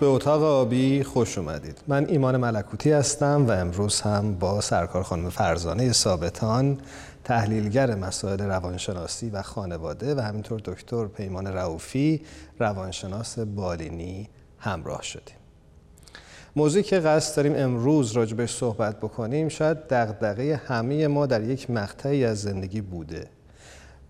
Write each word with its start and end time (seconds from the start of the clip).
به 0.00 0.06
اتاق 0.06 0.42
آبی 0.42 1.02
خوش 1.02 1.38
اومدید. 1.38 1.78
من 1.88 2.06
ایمان 2.06 2.36
ملکوتی 2.36 2.92
هستم 2.92 3.46
و 3.46 3.50
امروز 3.50 4.00
هم 4.00 4.34
با 4.34 4.60
سرکار 4.60 5.02
خانم 5.02 5.30
فرزانه 5.30 5.92
ثابتان 5.92 6.78
تحلیلگر 7.24 7.94
مسائل 7.94 8.40
روانشناسی 8.40 9.30
و 9.30 9.42
خانواده 9.42 10.14
و 10.14 10.20
همینطور 10.20 10.60
دکتر 10.64 11.06
پیمان 11.06 11.46
رعوفی 11.46 12.22
روانشناس 12.58 13.38
بالینی 13.38 14.28
همراه 14.58 15.02
شدیم. 15.02 15.36
موضوعی 16.56 16.84
که 16.84 16.98
قصد 17.00 17.36
داریم 17.36 17.54
امروز 17.56 18.12
راجبش 18.12 18.56
صحبت 18.56 18.96
بکنیم 18.96 19.48
شاید 19.48 19.78
دغدغه 19.88 20.60
همه 20.66 21.06
ما 21.06 21.26
در 21.26 21.42
یک 21.42 21.70
مقطعی 21.70 22.24
از 22.24 22.42
زندگی 22.42 22.80
بوده. 22.80 23.26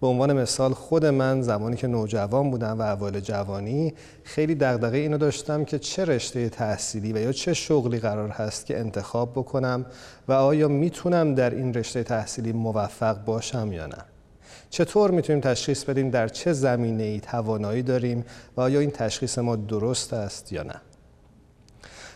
به 0.00 0.06
عنوان 0.06 0.32
مثال 0.32 0.74
خود 0.74 1.06
من 1.06 1.42
زمانی 1.42 1.76
که 1.76 1.86
نوجوان 1.86 2.50
بودم 2.50 2.78
و 2.78 2.82
اول 2.82 3.20
جوانی 3.20 3.94
خیلی 4.24 4.54
دغدغه 4.54 4.98
اینو 4.98 5.18
داشتم 5.18 5.64
که 5.64 5.78
چه 5.78 6.04
رشته 6.04 6.48
تحصیلی 6.48 7.12
و 7.12 7.18
یا 7.18 7.32
چه 7.32 7.54
شغلی 7.54 7.98
قرار 7.98 8.28
هست 8.28 8.66
که 8.66 8.78
انتخاب 8.78 9.32
بکنم 9.32 9.86
و 10.28 10.32
آیا 10.32 10.68
می‌تونم 10.68 11.34
در 11.34 11.50
این 11.50 11.74
رشته 11.74 12.02
تحصیلی 12.02 12.52
موفق 12.52 13.24
باشم 13.24 13.72
یا 13.72 13.86
نه. 13.86 14.04
چطور 14.70 15.10
می‌تونیم 15.10 15.40
تشخیص 15.40 15.84
بدیم 15.84 16.10
در 16.10 16.28
چه 16.28 16.52
زمینه 16.52 17.02
ای 17.02 17.20
توانایی 17.20 17.82
داریم 17.82 18.24
و 18.56 18.60
آیا 18.60 18.80
این 18.80 18.90
تشخیص 18.90 19.38
ما 19.38 19.56
درست 19.56 20.12
است 20.12 20.52
یا 20.52 20.62
نه؟ 20.62 20.80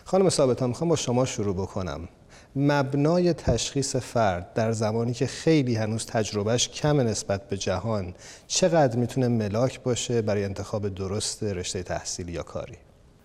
خانم 0.05 0.29
ثابتان 0.29 0.69
می‌خوام 0.69 0.89
با 0.89 0.95
شما 0.95 1.25
شروع 1.25 1.55
بکنم. 1.55 2.07
مبنای 2.55 3.33
تشخیص 3.33 3.95
فرد 3.95 4.53
در 4.53 4.71
زمانی 4.71 5.13
که 5.13 5.25
خیلی 5.25 5.75
هنوز 5.75 6.05
تجربهش 6.05 6.69
کم 6.69 7.01
نسبت 7.01 7.49
به 7.49 7.57
جهان 7.57 8.13
چقدر 8.47 8.97
می‌تونه 8.97 9.27
ملاک 9.27 9.83
باشه 9.83 10.21
برای 10.21 10.43
انتخاب 10.43 10.89
درست 10.89 11.43
رشته 11.43 11.83
تحصیلی 11.83 12.31
یا 12.31 12.43
کاری؟ 12.43 12.75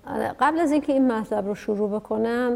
آره، 0.06 0.34
قبل 0.40 0.58
از 0.58 0.72
اینکه 0.72 0.92
این 0.92 1.12
مطلب 1.12 1.46
رو 1.46 1.54
شروع 1.54 1.90
بکنم 1.90 2.52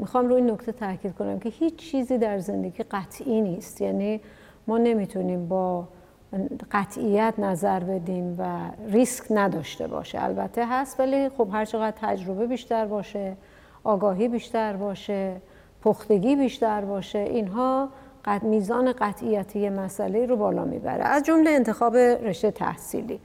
می‌خوام 0.00 0.28
روی 0.28 0.36
این 0.36 0.50
نکته 0.50 0.72
تاکید 0.72 1.14
کنم 1.14 1.38
که 1.38 1.48
هیچ 1.48 1.76
چیزی 1.76 2.18
در 2.18 2.38
زندگی 2.38 2.82
قطعی 2.82 3.40
نیست. 3.40 3.80
یعنی 3.80 4.20
ما 4.66 4.78
نمی‌تونیم 4.78 5.48
با 5.48 5.88
قطعیت 6.72 7.34
نظر 7.38 7.80
بدیم 7.80 8.36
و 8.38 8.70
ریسک 8.88 9.24
نداشته 9.30 9.86
باشه. 9.86 10.24
البته 10.24 10.66
هست 10.68 11.00
ولی 11.00 11.28
خب 11.28 11.48
هر 11.52 11.64
چقدر 11.64 11.96
تجربه 12.00 12.46
بیشتر 12.46 12.86
باشه 12.86 13.36
آگاهی 13.84 14.28
بیشتر 14.28 14.72
باشه 14.72 15.40
پختگی 15.82 16.36
بیشتر 16.36 16.80
باشه 16.80 17.18
اینها 17.18 17.88
قد 18.24 18.42
میزان 18.42 18.92
قطعیتی 18.92 19.68
مسئله 19.68 20.26
رو 20.26 20.36
بالا 20.36 20.64
می‌بره. 20.64 21.04
از 21.04 21.22
جمله 21.22 21.50
انتخاب 21.50 21.96
رشته 21.96 22.50
تحصیلی. 22.50 23.20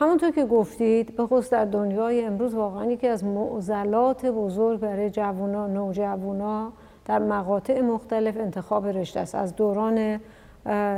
همونطور 0.00 0.30
که 0.30 0.44
گفتید 0.44 1.16
به 1.16 1.26
خصوص 1.26 1.50
در 1.50 1.64
دنیای 1.64 2.24
امروز 2.24 2.54
واقعا 2.54 2.84
یکی 2.84 3.06
از 3.06 3.24
معضلات 3.24 4.26
بزرگ 4.26 4.80
برای 4.80 5.10
جوونا 5.10 5.66
نوجوانا 5.66 6.72
در 7.04 7.18
مقاطع 7.18 7.80
مختلف 7.80 8.36
انتخاب 8.36 8.86
رشته 8.86 9.20
است. 9.20 9.34
از 9.34 9.56
دوران 9.56 10.20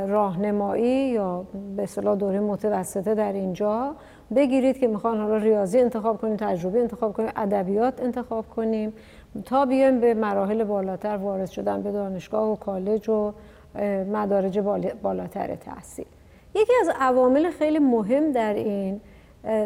راهنمایی 0.07 1.09
یا 1.09 1.45
به 1.75 1.83
اصطلاح 1.83 2.15
دوره 2.15 2.39
متوسطه 2.39 3.15
در 3.15 3.33
اینجا 3.33 3.95
بگیرید 4.35 4.77
که 4.77 4.87
می‌خوان 4.87 5.17
حالا 5.17 5.37
ریاضی 5.37 5.79
انتخاب 5.79 6.21
کنیم 6.21 6.35
تجربی 6.35 6.79
انتخاب 6.79 7.13
کنیم 7.13 7.29
ادبیات 7.35 8.01
انتخاب 8.01 8.45
کنیم. 8.55 8.93
تا 9.45 9.65
بیایم 9.65 9.99
به 9.99 10.13
مراحل 10.13 10.63
بالاتر 10.63 11.17
وارد 11.17 11.49
شدن 11.49 11.81
به 11.81 11.91
دانشگاه 11.91 12.51
و 12.51 12.55
کالج 12.55 13.09
و 13.09 13.33
مدارج 14.11 14.59
بالاتر 15.03 15.55
تحصیل. 15.55 16.05
یکی 16.55 16.73
از 16.81 16.89
عوامل 16.99 17.51
خیلی 17.51 17.79
مهم 17.79 18.31
در 18.31 18.53
این 18.53 19.01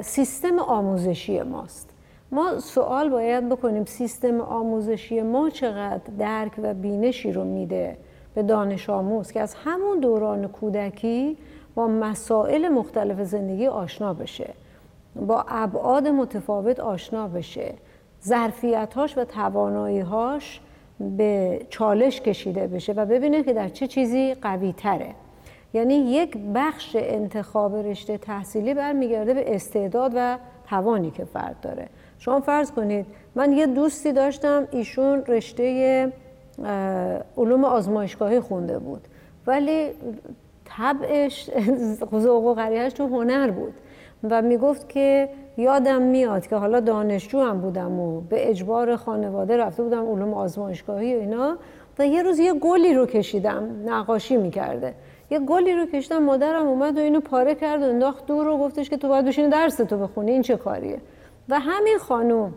سیستم 0.02 0.60
آموزشی 0.60 1.42
ماست. 1.42 1.90
ما 2.32 2.60
سوال 2.60 3.10
باید 3.10 3.50
بکنیم 3.50 3.86
سیستم 3.86 4.42
آموزشی 4.42 5.22
ما 5.22 5.50
چقدر 5.50 6.02
درک 6.20 6.52
و 6.64 6.74
بینشی 6.74 7.32
رو 7.32 7.44
میده 7.44 7.98
به 8.36 8.44
دانش 8.44 8.90
آموز 8.90 9.32
که 9.32 9.42
از 9.42 9.56
همون 9.56 10.00
دوران 10.00 10.48
کودکی 10.48 11.38
با 11.76 11.88
مسائل 11.88 12.68
مختلف 12.68 13.22
زندگی 13.24 13.68
آشنا 13.68 14.14
بشه 14.14 14.54
با 15.28 15.46
ابعاد 15.48 16.08
متفاوت 16.08 16.80
آشنا 16.80 17.28
بشه. 17.28 17.74
ظرفیتهاش 18.28 19.18
و 19.18 19.26
تواناییهاش 19.26 20.62
به 21.18 21.62
چالش 21.70 22.22
کشیده 22.22 22.68
بشه 22.68 22.94
و 22.94 23.06
ببینه 23.06 23.44
که 23.44 23.54
در 23.54 23.70
چه 23.70 23.88
چیزی 23.88 24.34
قوی 24.34 24.74
تره 24.74 25.16
یعنی 25.74 25.94
یک 25.94 26.38
بخش 26.56 26.96
انتخاب 27.00 27.76
رشته 27.76 28.18
تحصیلی 28.18 28.74
برمیگرده 28.74 29.34
به 29.34 29.56
استعداد 29.56 30.12
و 30.16 30.38
توانی 30.70 31.12
که 31.12 31.26
فرد 31.26 31.56
داره. 31.62 31.88
شما 32.20 32.40
فرض 32.40 32.72
کنید 32.72 33.06
من 33.36 33.54
یه 33.54 33.68
دوستی 33.68 34.12
داشتم 34.12 34.68
ایشون 34.72 35.24
رشته 35.28 36.14
علوم 37.38 37.64
آزمایشگاهی 37.64 38.40
خونده 38.40 38.80
بود. 38.80 39.02
ولی 39.48 39.88
طبعش 40.66 41.50
ذوق 42.24 42.44
و 42.44 42.54
غریهش 42.54 42.94
تو 42.94 43.08
هنر 43.08 43.52
بود 43.52 43.74
و 44.30 44.42
می‌گفت 44.42 44.90
که 44.90 45.30
یادم 45.58 46.02
میاد 46.02 46.48
که 46.48 46.56
حالا 46.56 46.80
دانشجو 46.80 47.40
هم 47.40 47.62
بودم 47.62 48.00
و 48.00 48.22
به 48.22 48.50
اجبار 48.50 48.96
خانواده 48.96 49.58
رفته 49.58 49.84
بودم 49.84 50.12
علوم 50.12 50.34
آزمایشگاهی 50.34 51.16
و 51.16 51.20
اینا. 51.20 51.58
و 52.00 52.08
یه 52.08 52.24
روز 52.24 52.40
یه 52.40 52.54
گلی 52.54 52.94
رو 52.94 53.06
کشیدم 53.06 53.70
نقاشی 53.86 54.38
می‌کرده. 54.38 54.94
یه 55.30 55.40
گلی 55.40 55.74
رو 55.74 55.86
کشیدم 55.86 56.24
مادرم 56.24 56.68
اومد 56.68 56.98
و 56.98 57.00
اینو 57.00 57.20
پاره 57.20 57.56
کرد 57.56 57.82
و 57.82 57.86
انداخت 57.86 58.26
دور 58.26 58.48
و 58.48 58.58
گفتش 58.58 58.90
که 58.90 58.98
تو 58.98 59.08
باید 59.08 59.26
بشینی 59.26 59.50
درس 59.50 59.76
تو 59.76 59.98
بخونی 59.98 60.32
این 60.32 60.42
چه 60.42 60.58
کاریه؟ 60.58 61.02
و 61.50 61.60
همین 61.60 61.98
خانوم 61.98 62.54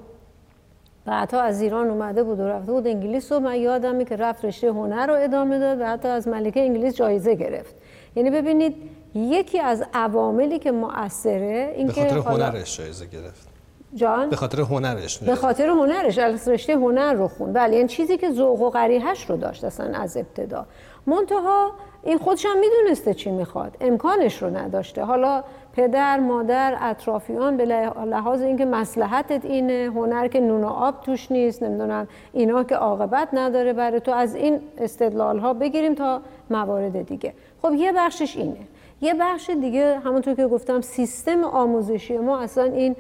بعدها 1.05 1.41
از 1.41 1.61
ایران 1.61 1.91
اومده 1.91 2.23
بود 2.23 2.41
و 2.41 2.49
رفته 2.49 2.73
بود 2.73 2.87
انگلیس 2.87 3.33
و 3.33 3.41
من 3.41 3.57
یادمه 3.57 4.05
که 4.05 4.17
رفت 4.17 4.45
رشته 4.45 4.69
هنر 4.69 5.07
رو 5.07 5.15
ادامه 5.15 5.59
داد 5.59 5.81
و 5.81 5.87
حتی 5.87 6.09
از 6.09 6.29
ملکه 6.29 6.61
انگلیس 6.61 6.97
جایزه 6.97 7.35
گرفت. 7.35 7.75
یعنی 8.17 8.31
ببینید 8.31 8.75
یکی 9.15 9.61
از 9.61 9.85
عواملی 9.95 10.59
که 10.59 10.73
مؤثره 10.73 11.73
این 11.77 11.87
به 11.87 11.93
خاطر 11.93 12.19
هنرش 12.19 12.79
جایزه 12.79 13.07
گرفت. 13.07 13.51
جان؟ 13.95 14.31
به 14.31 14.37
خاطر 14.37 14.61
هنرش 14.61 15.19
به 15.19 15.35
خاطر 15.35 15.69
هنرش. 15.69 16.19
رشته 16.49 16.75
هنر 16.75 17.13
رو 17.13 17.29
خوند. 17.29 17.55
بله 17.55 17.77
یعنی 17.77 17.89
چیزی 17.89 18.17
که 18.17 18.31
ذوق 18.31 18.61
و 18.61 18.71
غریحش 18.71 19.31
رو 19.31 19.37
داشت 19.37 19.65
اصلا 19.65 19.99
از 19.99 20.17
ابتدا. 20.17 20.67
منتها 21.07 21.73
این 22.03 22.19
خودش 22.19 22.47
هم 22.47 22.59
می‌دونسته 22.61 23.15
چی 23.15 23.31
می‌خواد. 23.31 23.77
امکانش 23.81 24.43
رو 24.43 24.57
نداشته. 24.57 25.05
حالا 25.05 25.45
پدر 25.73 26.21
مادر 26.21 26.77
اطرافیان 26.81 27.57
به 27.57 27.65
لحاظ 28.07 28.43
اینکه 28.43 28.65
مسلحتت 28.65 29.45
اینه 29.45 29.91
هنر 29.95 30.29
که 30.29 30.41
نون 30.41 30.65
و 30.65 30.69
آب 30.69 31.01
توش 31.01 31.33
نیست 31.33 31.63
نمی‌دونم 31.63 32.09
اینا 32.33 32.65
که 32.65 32.75
عاقبت 32.75 33.29
نداره 33.33 33.73
برای 33.73 34.01
تو 34.01 34.13
از 34.13 34.35
این 34.35 34.61
استدلال 34.79 35.39
ها 35.39 35.55
بگیریم 35.55 35.95
تا 35.95 36.21
موارد 36.51 37.07
دیگه. 37.07 37.35
خب 37.63 37.75
یه 37.75 37.93
بخشش 37.93 38.37
اینه. 38.37 38.57
یه 39.01 39.15
بخش 39.15 39.51
دیگه 39.51 39.99
همونطور 39.99 40.35
که 40.35 40.47
گفتم 40.47 40.81
سیستم 40.81 41.45
آموزشی 41.45 42.19
ما 42.19 42.41
اصلا 42.41 42.65
این 42.65 42.97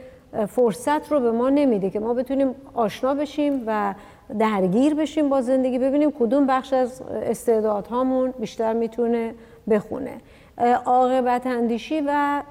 فرصت 0.48 1.12
رو 1.12 1.20
به 1.20 1.32
ما 1.32 1.50
نمیده 1.50 1.90
که 1.90 2.00
ما 2.00 2.14
بتونیم 2.14 2.54
آشنا 2.74 3.14
بشیم 3.14 3.62
و 3.66 3.94
درگیر 4.38 4.94
بشیم 4.94 5.28
با 5.28 5.40
زندگی 5.40 5.78
ببینیم 5.78 6.10
کدوم 6.10 6.46
بخش 6.46 6.72
از 6.72 7.02
استعدادهامون 7.02 8.30
بیشتر 8.30 8.72
می‌تونه 8.72 9.34
بخونه. 9.70 10.14
عاقبت 10.84 11.46
اندیشی 11.46 12.00
و 12.06 12.42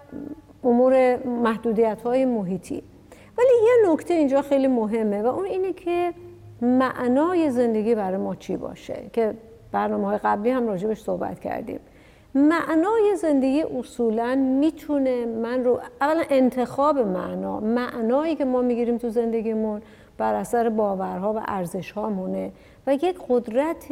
امور 0.64 1.18
محدودیت 1.26 2.02
های 2.02 2.26
محیطی. 2.26 2.84
ولی 3.38 3.48
یه 3.64 3.94
نکته 3.94 4.14
اینجا 4.14 4.42
خیلی 4.42 4.68
مهمه 4.68 5.22
و 5.22 5.26
اون 5.26 5.46
اینه 5.46 5.74
که 5.74 6.14
معنای 6.62 7.52
زندگی 7.52 7.96
برای 7.96 8.18
ما 8.18 8.36
چی 8.36 8.58
باشه؟ 8.58 9.04
که 9.14 9.34
برنامه 9.72 10.08
های 10.08 10.18
قبلی 10.18 10.50
هم 10.50 10.68
راجبش 10.68 11.02
صحبت 11.02 11.40
کردیم. 11.40 11.80
معنای 12.36 13.16
زندگی 13.16 13.64
اصولا 13.80 14.36
می‌تونه 14.36 15.26
من 15.26 15.64
رو 15.64 15.80
اولا 16.02 16.24
انتخاب 16.30 16.98
معنا 16.98 17.60
معنایی 17.60 18.36
که 18.36 18.46
ما 18.46 18.62
می‌گیریم 18.62 18.98
تو 18.98 19.10
زندگیمون 19.10 19.82
بر 20.18 20.34
اثر 20.34 20.70
باورها 20.70 21.34
و 21.34 21.42
ارزش 21.48 21.98
مونه 21.98 22.52
و 22.88 22.94
یک 22.94 23.16
قدرت 23.30 23.86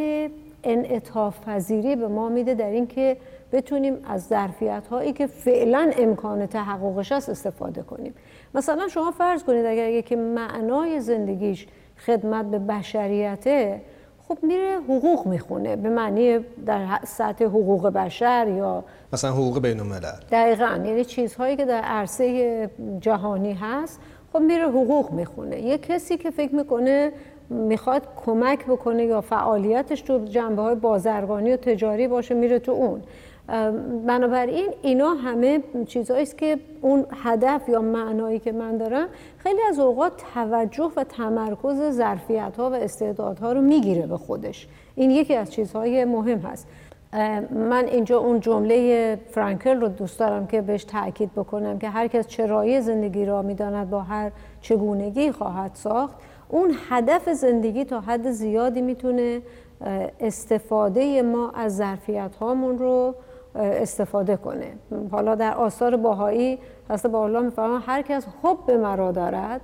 انعطاف 0.64 1.42
پذیری 1.46 1.96
به 1.96 2.08
ما 2.08 2.30
میده 2.30 2.54
در 2.54 2.70
اینکه 2.70 3.18
بتونیم 3.52 3.98
از 4.10 4.28
ظرفیت 4.28 4.88
هایی 4.88 5.14
که 5.14 5.28
فعلا 5.28 5.92
امکان 5.98 6.46
تحققش 6.46 7.12
است 7.12 7.30
استفاده 7.30 7.82
کنیم. 7.82 8.14
مثلا 8.56 8.88
شما 8.88 9.12
فرض 9.12 9.44
کنید 9.44 9.66
اگر 9.66 9.90
یکی 9.90 10.16
معنای 10.16 11.00
زندگیش 11.00 11.68
خدمت 12.06 12.46
به 12.46 12.60
بشریته 12.60 13.82
خب 14.28 14.38
میره 14.42 14.78
حقوق 14.78 15.28
می‌خونه 15.28 15.76
به 15.76 15.90
معنی 15.90 16.40
در 16.66 17.00
سطح 17.04 17.46
حقوق 17.46 17.88
بشر 17.88 18.48
یا 18.58 18.84
مثلا 19.14 19.32
حقوق 19.32 19.62
بین 19.62 19.80
الملل. 19.80 20.20
دقیقا 20.32 20.82
یعنی 20.86 21.06
چیزهایی 21.06 21.56
که 21.56 21.66
در 21.66 21.82
عرصه 21.82 22.70
جهانی 23.00 23.54
هست 23.54 24.00
خب 24.34 24.40
میره 24.40 24.68
حقوق 24.68 25.12
می‌خونه. 25.12 25.62
یه 25.62 25.78
کسی 25.78 26.18
که 26.18 26.32
فکر 26.32 26.56
می‌کنه 26.56 27.12
می‌خواد 27.50 28.02
کمک 28.26 28.66
بکنه 28.66 29.06
یا 29.06 29.22
فعالیتش 29.22 30.02
تو 30.02 30.26
جنبه 30.26 30.62
های 30.62 30.76
بازرگانی 30.76 31.54
و 31.54 31.58
تجاری 31.58 32.08
باشه 32.08 32.36
میره 32.36 32.60
تو 32.60 32.72
اون. 32.72 33.02
بنابراین 34.08 34.70
اینا 34.82 35.14
همه 35.14 35.64
چیزهایی 35.88 36.24
است 36.24 36.38
که 36.38 36.60
اون 36.82 37.06
هدف 37.24 37.70
یا 37.70 37.82
معنایی 37.82 38.40
که 38.40 38.52
من 38.52 38.78
دارم 38.78 39.08
خیلی 39.38 39.60
از 39.70 39.80
اوقات 39.80 40.12
توجه 40.34 40.92
و 40.96 41.04
تمرکز 41.04 41.92
ظرفیت 41.92 42.54
ها 42.58 42.70
و 42.70 42.74
استعدادها 42.74 43.52
رو 43.52 43.62
می‌گیره 43.62 44.08
به 44.08 44.18
خودش. 44.18 44.68
این 44.96 45.12
یکی 45.12 45.36
از 45.36 45.52
چیزهای 45.52 46.06
مهم 46.06 46.38
هست. 46.38 46.68
من 47.52 47.86
اینجا 47.86 48.20
اون 48.20 48.40
جمله 48.40 49.20
فرانکل 49.32 49.82
رو 49.82 49.88
دوست 49.88 50.20
دارم 50.20 50.48
که 50.48 50.62
بهش 50.62 50.84
تاکید 50.84 51.32
بکنم 51.34 51.80
که 51.80 51.90
هر 51.90 52.08
کس 52.08 52.28
چرایی 52.28 52.82
زندگی 52.82 53.26
را 53.26 53.42
می‌داند 53.42 53.90
با 53.90 54.02
هر 54.02 54.32
چگونگی 54.62 55.32
خواهد 55.32 55.72
ساخت 55.74 56.16
اون 56.50 56.72
هدف 56.90 57.30
زندگی 57.30 57.86
تا 57.86 58.00
حد 58.00 58.32
زیادی 58.32 58.82
می‌تونه 58.82 59.42
استفاده 60.20 61.22
ما 61.22 61.52
از 61.52 61.76
ظرفیت 61.76 62.36
هامون 62.36 62.78
رو 62.78 63.16
استفاده 63.58 64.38
کنه. 64.38 64.74
حالا 65.12 65.36
در 65.36 65.54
آثار 65.54 65.96
باهایی 65.96 66.60
هست 66.90 67.06
الله 67.06 67.42
میفرمان 67.42 67.82
هر 67.86 68.02
کس 68.02 68.26
حب 68.44 68.72
مرا 68.72 69.12
دارد 69.12 69.62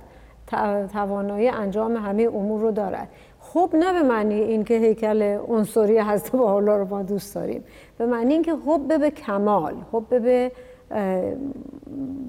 توانایی 0.92 1.48
انجام 1.48 1.96
همه 1.96 2.22
امور 2.22 2.60
رو 2.60 2.70
دارد. 2.70 3.08
خب 3.40 3.70
نه 3.74 3.92
به 3.92 4.02
معنی 4.08 4.34
اینکه 4.34 4.74
هیکل 4.74 5.22
عنصری 5.48 5.98
هست 5.98 6.32
با 6.32 6.56
الله 6.56 6.76
رو 6.76 6.88
ما 6.88 7.02
دوست 7.02 7.34
داریم. 7.34 7.64
به 7.98 8.06
معنی 8.06 8.32
اینکه 8.32 8.52
حب 8.66 8.98
به 9.00 9.10
کمال 9.10 9.74
حب 9.92 10.08
به 10.08 10.52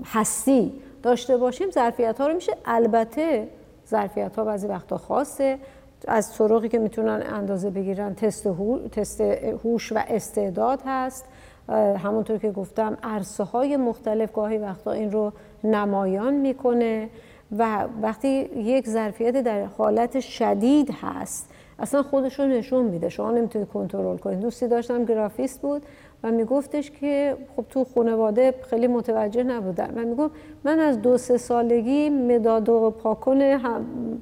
هستی 0.06 0.74
داشته 1.04 1.38
باشیم 1.38 1.72
ظرفیت 1.72 2.22
ها 2.22 2.28
رو 2.28 2.34
میشه. 2.34 2.54
البته 2.66 3.48
ظرفیت 3.90 4.36
ها 4.36 4.44
بعضی 4.44 4.68
وقتا 4.68 4.98
خاصه. 4.98 5.60
از 6.08 6.38
طرقی 6.38 6.70
که 6.70 6.80
می‌تونن 6.80 7.24
اندازه 7.34 7.70
بگیرن 7.70 8.16
تست 8.16 9.22
هوش 9.64 9.92
و 9.92 10.00
استعداد 10.08 10.82
هست. 10.86 11.26
همونطور 11.74 12.38
که 12.38 12.52
گفتم 12.52 12.98
عرصه 13.04 13.44
های 13.44 13.78
مختلف 13.78 14.32
گاهی 14.32 14.58
وقتا 14.58 14.92
این 14.92 15.12
رو 15.12 15.32
نمایان 15.64 16.34
می‌کنه 16.34 17.10
و 17.58 17.88
وقتی 18.02 18.50
یک 18.56 18.88
ظرفیت 18.88 19.44
در 19.44 19.66
حالت 19.66 20.20
شدید 20.20 20.94
هست 21.02 21.50
اصلا 21.80 22.04
خودش 22.04 22.40
رو 22.40 22.46
نشون 22.46 22.86
میده. 22.86 23.10
شما 23.10 23.32
نمی‌تونید 23.32 23.68
کنترل 23.68 24.18
کنید. 24.18 24.40
دوستی 24.40 24.68
داشتم 24.68 25.06
گرافیست 25.06 25.62
بود 25.62 25.82
و 26.24 26.32
میگفتش 26.32 26.92
که 26.92 27.38
خب 27.56 27.66
تو 27.70 27.84
خانواده 27.96 28.54
خیلی 28.70 28.88
متوجه 28.88 29.44
نبودن. 29.44 29.94
و 29.96 30.06
می‌گفت 30.06 30.34
من 30.64 30.80
از 30.80 31.02
دو 31.02 31.18
سه 31.18 31.38
سالگی 31.38 32.10
مداد 32.10 32.70
و 32.70 32.90
پاکن 32.90 33.42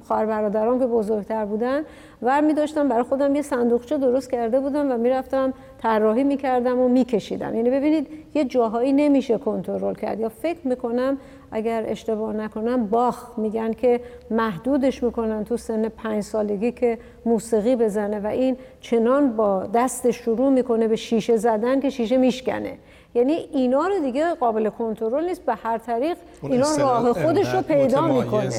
خواهر 0.04 0.26
برادران 0.26 0.78
که 0.78 0.86
بزرگتر 0.86 1.44
بودن 1.44 1.82
ور 2.22 2.40
می 2.40 2.54
داشتم 2.54 2.88
برای 2.88 3.02
خودم 3.02 3.34
یه 3.34 3.42
صندوقچه 3.42 3.98
درست 3.98 4.30
کرده 4.30 4.60
بودم 4.60 4.92
و 4.92 4.96
می‌رفتم 4.96 5.52
طراحی 5.82 6.24
می‌کردم 6.24 6.78
و 6.78 6.88
میکشیدم. 6.88 7.54
یعنی 7.54 7.70
ببینید 7.70 8.08
یه 8.34 8.44
جاهایی 8.44 8.92
نمیشه 8.92 9.38
کنترل 9.38 9.94
کرد. 9.94 10.20
یا 10.20 10.28
فکر 10.28 10.58
می‌کنم 10.64 11.18
اگر 11.52 11.84
اشتباه 11.86 12.32
نکنم 12.32 12.86
باخ 12.86 13.38
میگن 13.38 13.72
که 13.72 14.00
محدودش 14.30 15.02
می‌کنن 15.02 15.44
تو 15.44 15.56
سن 15.56 15.88
پنج 15.88 16.22
سالگی 16.22 16.72
که 16.72 16.98
موسیقی 17.26 17.76
بزنه 17.76 18.20
و 18.20 18.26
این 18.26 18.56
چنان 18.80 19.36
با 19.36 19.66
دست 19.74 20.10
شروع 20.10 20.50
می‌کنه 20.50 20.88
به 20.88 20.96
شیشه 20.96 21.36
زدن 21.36 21.80
که 21.80 21.90
شیشه 21.90 22.16
میشکنه. 22.16 22.78
یعنی 23.14 23.32
اینا 23.32 23.86
رو 23.86 23.98
دیگه 23.98 24.34
قابل 24.34 24.68
کنترل 24.68 25.24
نیست. 25.24 25.42
به 25.46 25.54
هر 25.54 25.78
طریق 25.78 26.16
اینا 26.42 26.76
راه 26.78 27.12
خودش 27.12 27.54
رو 27.54 27.62
پیدا 27.62 28.06
می‌کنه. 28.06 28.50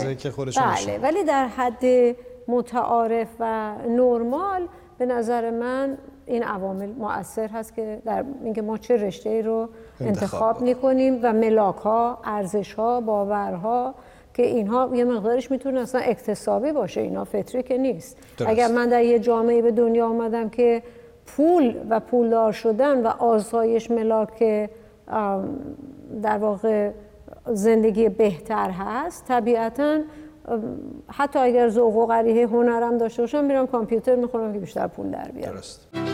بله 0.56 1.00
ولی 1.02 1.24
در 1.24 1.48
حد 1.48 2.16
متعارف 2.48 3.28
و 3.40 3.74
نرمال 3.90 4.68
به 4.98 5.06
نظر 5.06 5.52
من 5.52 5.98
این 6.26 6.44
عوامل 6.44 6.90
مؤثر 6.90 7.48
هست 7.48 7.76
که 7.76 8.02
در 8.06 8.26
اینکه 8.44 8.62
ما 8.62 8.78
چه 8.78 8.98
رشته 8.98 9.30
ای 9.30 9.42
رو 9.42 9.70
انتخاب 10.02 10.62
می‌کنیم 10.62 11.20
و 11.24 11.34
ملاک 11.34 11.76
ها 11.76 12.20
ارزش 12.24 12.74
ها 12.74 13.02
باورها 13.02 13.96
که 14.34 14.46
اینها 14.46 14.92
یه 14.94 15.04
مقدارش 15.06 15.52
می‌تونه 15.52 15.80
اصلا 15.80 16.02
اکتسابی 16.02 16.72
باشه. 16.72 17.02
اینا 17.02 17.24
فطری 17.24 17.64
که 17.64 17.78
نیست. 17.78 18.18
اگر 18.46 18.68
من 18.68 18.90
در 18.90 19.04
یه 19.04 19.20
جامعه 19.20 19.62
به 19.62 19.72
دنیا 19.72 20.08
آمدم 20.08 20.50
که 20.50 20.84
پول 21.26 21.76
و 21.90 22.00
پولدار 22.00 22.52
شدن 22.52 23.02
و 23.06 23.08
آزایش 23.08 23.92
ملاک 23.92 24.70
در 26.22 26.38
واقع 26.38 26.92
زندگی 27.48 28.10
بهتر 28.10 28.70
هست 28.70 29.28
طبیعتا 29.28 30.00
حتی 31.08 31.40
اگر 31.40 31.70
ذوق 31.70 31.96
و 31.96 32.06
غریه 32.06 32.48
هنرم 32.48 32.98
داشته 32.98 33.22
باشم 33.22 33.44
میرم 33.44 33.68
کامپیوتر 33.68 34.16
می‌خورم 34.16 34.54
که 34.54 34.60
بیشتر 34.60 34.88
پول 34.88 35.12
در 35.12 35.32
بیارم. 35.32 35.56
درست. 35.56 36.05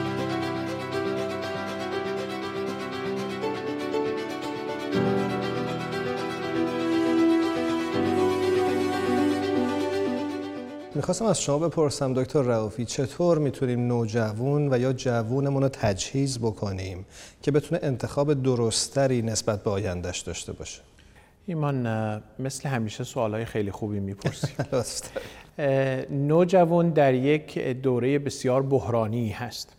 می‌خواستم 11.01 11.25
از 11.25 11.41
شما 11.41 11.59
بپرسم 11.59 12.13
دکتر 12.13 12.41
رعوفی 12.41 12.85
چطور 12.85 13.37
می‌تونیم 13.37 13.87
نوجوان 13.87 14.73
و 14.73 14.79
یا 14.79 14.93
جوونمون 14.93 15.63
رو 15.63 15.69
تجهیز 15.69 16.39
بکنیم 16.39 17.05
که 17.41 17.51
بتونه 17.51 17.81
انتخاب 17.83 18.43
درستری 18.43 19.21
نسبت 19.21 19.63
به 19.63 19.69
آیندهش 19.69 20.19
داشته 20.19 20.53
باشه؟ 20.53 20.81
ایمان 21.45 21.87
مثل 22.39 22.69
همیشه 22.69 23.03
سوالای 23.03 23.45
خیلی 23.45 23.71
خوبی 23.71 23.99
می‌پرسیم. 23.99 24.55
نوجوان 26.27 26.89
در 26.89 27.13
یک 27.13 27.59
دوره 27.59 28.19
بسیار 28.19 28.61
بحرانی 28.61 29.29
هست. 29.29 29.75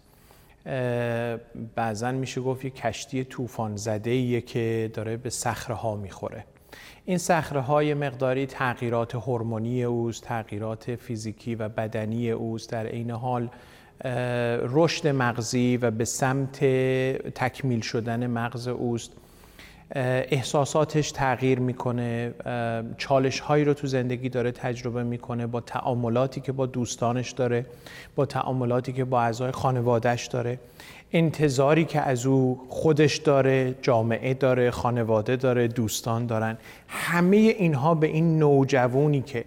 بعضا 1.74 2.12
میشه 2.12 2.40
گفت 2.40 2.64
یک 2.64 2.74
کشتی 2.74 3.24
طوفان 3.24 3.76
زده 3.76 4.40
که 4.40 4.90
داره 4.94 5.16
به 5.16 5.30
صخره 5.30 5.76
ها 5.76 5.96
می‌خوره. 5.96 6.44
این 7.04 7.18
صخره 7.18 7.60
های 7.60 7.94
مقداری 7.94 8.46
تغییرات 8.46 9.14
هورمونی 9.14 9.84
اوست 9.84 10.22
تغییرات 10.22 10.94
فیزیکی 10.94 11.54
و 11.54 11.68
بدنی 11.68 12.30
اوست. 12.30 12.70
در 12.70 12.86
عین 12.86 13.10
حال 13.10 13.48
رشد 14.62 15.08
مغزی 15.08 15.76
و 15.76 15.90
به 15.90 16.04
سمت 16.04 16.64
تکمیل 17.34 17.80
شدن 17.80 18.26
مغز 18.26 18.68
اوست. 18.68 19.12
احساساتش 19.94 21.12
تغییر 21.12 21.58
می‌کنه 21.58 22.34
چالش 22.98 23.40
هایی 23.40 23.64
رو 23.64 23.74
تو 23.74 23.86
زندگی 23.86 24.28
داره 24.28 24.52
تجربه 24.52 25.02
می‌کنه 25.02 25.46
با 25.46 25.60
تعاملاتی 25.60 26.40
که 26.40 26.52
با 26.52 26.66
دوستانش 26.66 27.30
داره 27.30 27.66
با 28.14 28.26
تعاملاتی 28.26 28.92
که 28.92 29.04
با 29.04 29.20
اعضای 29.20 29.50
خانوادهش 29.50 30.26
داره. 30.26 30.58
انتظاری 31.12 31.84
که 31.84 32.00
از 32.00 32.26
او 32.26 32.60
خودش 32.68 33.16
داره 33.16 33.74
جامعه 33.82 34.34
داره 34.34 34.70
خانواده 34.70 35.36
داره 35.36 35.68
دوستان 35.68 36.26
دارن. 36.26 36.58
همه 36.88 37.36
اینها 37.36 37.94
به 37.94 38.06
این 38.06 38.38
نوجوانی 38.38 39.22
که 39.22 39.44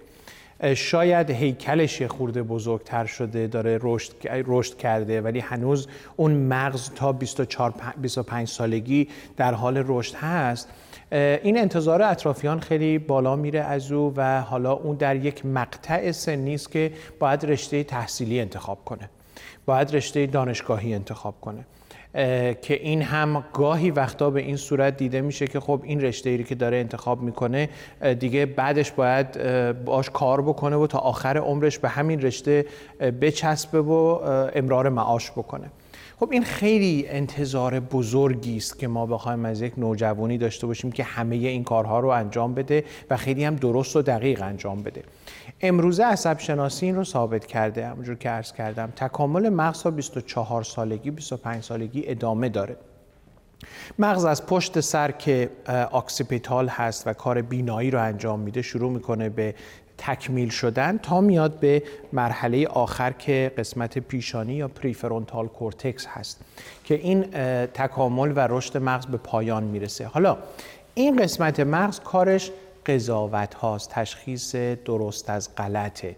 شاید 0.75 1.29
هیکلش 1.29 2.01
یه 2.01 2.07
خورده 2.07 2.43
بزرگتر 2.43 3.05
شده 3.05 3.47
داره 3.47 3.79
رشد 3.81 4.13
رشد 4.47 4.77
کرده 4.77 5.21
ولی 5.21 5.39
هنوز 5.39 5.87
اون 6.15 6.31
مغز 6.31 6.89
تا 6.89 7.11
24 7.11 7.73
25 7.97 8.47
سالگی 8.47 9.07
در 9.37 9.53
حال 9.53 9.83
رشد 9.87 10.15
هست. 10.15 10.69
این 11.11 11.57
انتظار 11.57 12.01
اطرافیان 12.01 12.59
خیلی 12.59 12.97
بالا 12.97 13.35
میره 13.35 13.59
از 13.59 13.91
او 13.91 14.13
و 14.15 14.41
حالا 14.41 14.73
اون 14.73 14.95
در 14.95 15.15
یک 15.15 15.45
مقطع 15.45 16.11
سنی 16.11 16.53
است 16.53 16.71
که 16.71 16.91
باید 17.19 17.45
رشته 17.45 17.83
تحصیلی 17.83 18.39
انتخاب 18.39 18.85
کنه. 18.85 19.09
باید 19.65 19.95
رشته 19.95 20.25
دانشگاهی 20.25 20.93
انتخاب 20.93 21.35
کنه. 21.41 21.65
که 22.61 22.73
این 22.81 23.01
هم 23.01 23.43
گاهی 23.53 23.91
وقتا 23.91 24.29
به 24.29 24.41
این 24.41 24.57
صورت 24.57 24.97
دیده 24.97 25.21
میشه 25.21 25.47
که 25.47 25.59
خب 25.59 25.81
این 25.83 26.01
رشته 26.01 26.29
ای 26.29 26.43
که 26.43 26.55
داره 26.55 26.77
انتخاب 26.77 27.21
می‌کنه 27.21 27.69
دیگه 28.19 28.45
بعدش 28.45 28.91
باید 28.91 29.27
باش 29.85 30.09
کار 30.09 30.41
بکنه 30.41 30.75
و 30.75 30.87
تا 30.87 30.97
آخر 30.97 31.37
عمرش 31.37 31.79
به 31.79 31.89
همین 31.89 32.21
رشته 32.21 32.65
بچسبه 33.21 33.81
و 33.81 33.93
امرار 34.55 34.89
معاش 34.89 35.31
بکنه. 35.31 35.71
خب 36.19 36.29
این 36.31 36.43
خیلی 36.43 37.05
انتظار 37.07 37.79
بزرگی 37.79 38.57
است 38.57 38.79
که 38.79 38.87
ما 38.87 39.05
بخوایم 39.05 39.45
از 39.45 39.61
یک 39.61 39.73
نوجوانی 39.77 40.37
داشته 40.37 40.67
باشیم 40.67 40.91
که 40.91 41.03
همه 41.03 41.35
این 41.35 41.63
کارها 41.63 41.99
رو 41.99 42.07
انجام 42.07 42.53
بده 42.53 42.83
و 43.09 43.17
خیلی 43.17 43.43
هم 43.43 43.55
درست 43.55 43.95
و 43.95 44.01
دقیق 44.01 44.41
انجام 44.41 44.83
بده. 44.83 45.03
امروزه 45.61 46.03
عصب 46.03 46.39
شناسی 46.39 46.85
این 46.85 46.95
رو 46.95 47.03
ثابت 47.03 47.45
کرده 47.45 47.87
همونجور 47.87 48.15
که 48.15 48.29
عرض 48.29 48.53
کردم. 48.53 48.93
تکامل 48.95 49.49
مغز 49.49 49.83
تا 49.83 49.91
24 49.91 50.63
سالگی 50.63 51.11
25 51.11 51.63
سالگی 51.63 52.03
ادامه 52.07 52.49
داره. 52.49 52.75
مغز 53.99 54.25
از 54.25 54.45
پشت 54.45 54.79
سر 54.79 55.11
که 55.11 55.49
occipital 55.91 56.67
هست 56.67 57.07
و 57.07 57.13
کار 57.13 57.41
بینایی 57.41 57.91
رو 57.91 58.01
انجام 58.01 58.39
میده 58.39 58.61
شروع 58.61 58.91
می‌کنه 58.91 59.29
به 59.29 59.55
تکمیل 59.97 60.49
شدن 60.49 60.97
تا 60.97 61.21
میاد 61.21 61.59
به 61.59 61.83
مرحله 62.13 62.67
آخر 62.67 63.11
که 63.11 63.51
قسمت 63.57 63.99
پیشانی 63.99 64.53
یا 64.53 64.67
prefrontal 64.67 65.47
cortex 65.47 66.07
هست 66.07 66.41
که 66.83 66.95
این 66.95 67.21
تکامل 67.73 68.33
و 68.35 68.39
رشد 68.39 68.77
مغز 68.77 69.05
به 69.05 69.17
پایان 69.17 69.63
می‌رسه. 69.63 70.05
حالا 70.05 70.37
این 70.93 71.23
قسمت 71.23 71.59
مغز 71.59 71.99
کارش 71.99 72.51
قضاوت 72.85 73.53
هاست 73.53 73.89
تشخیص 73.89 74.55
درست 74.55 75.29
از 75.29 75.55
غلطه. 75.55 76.15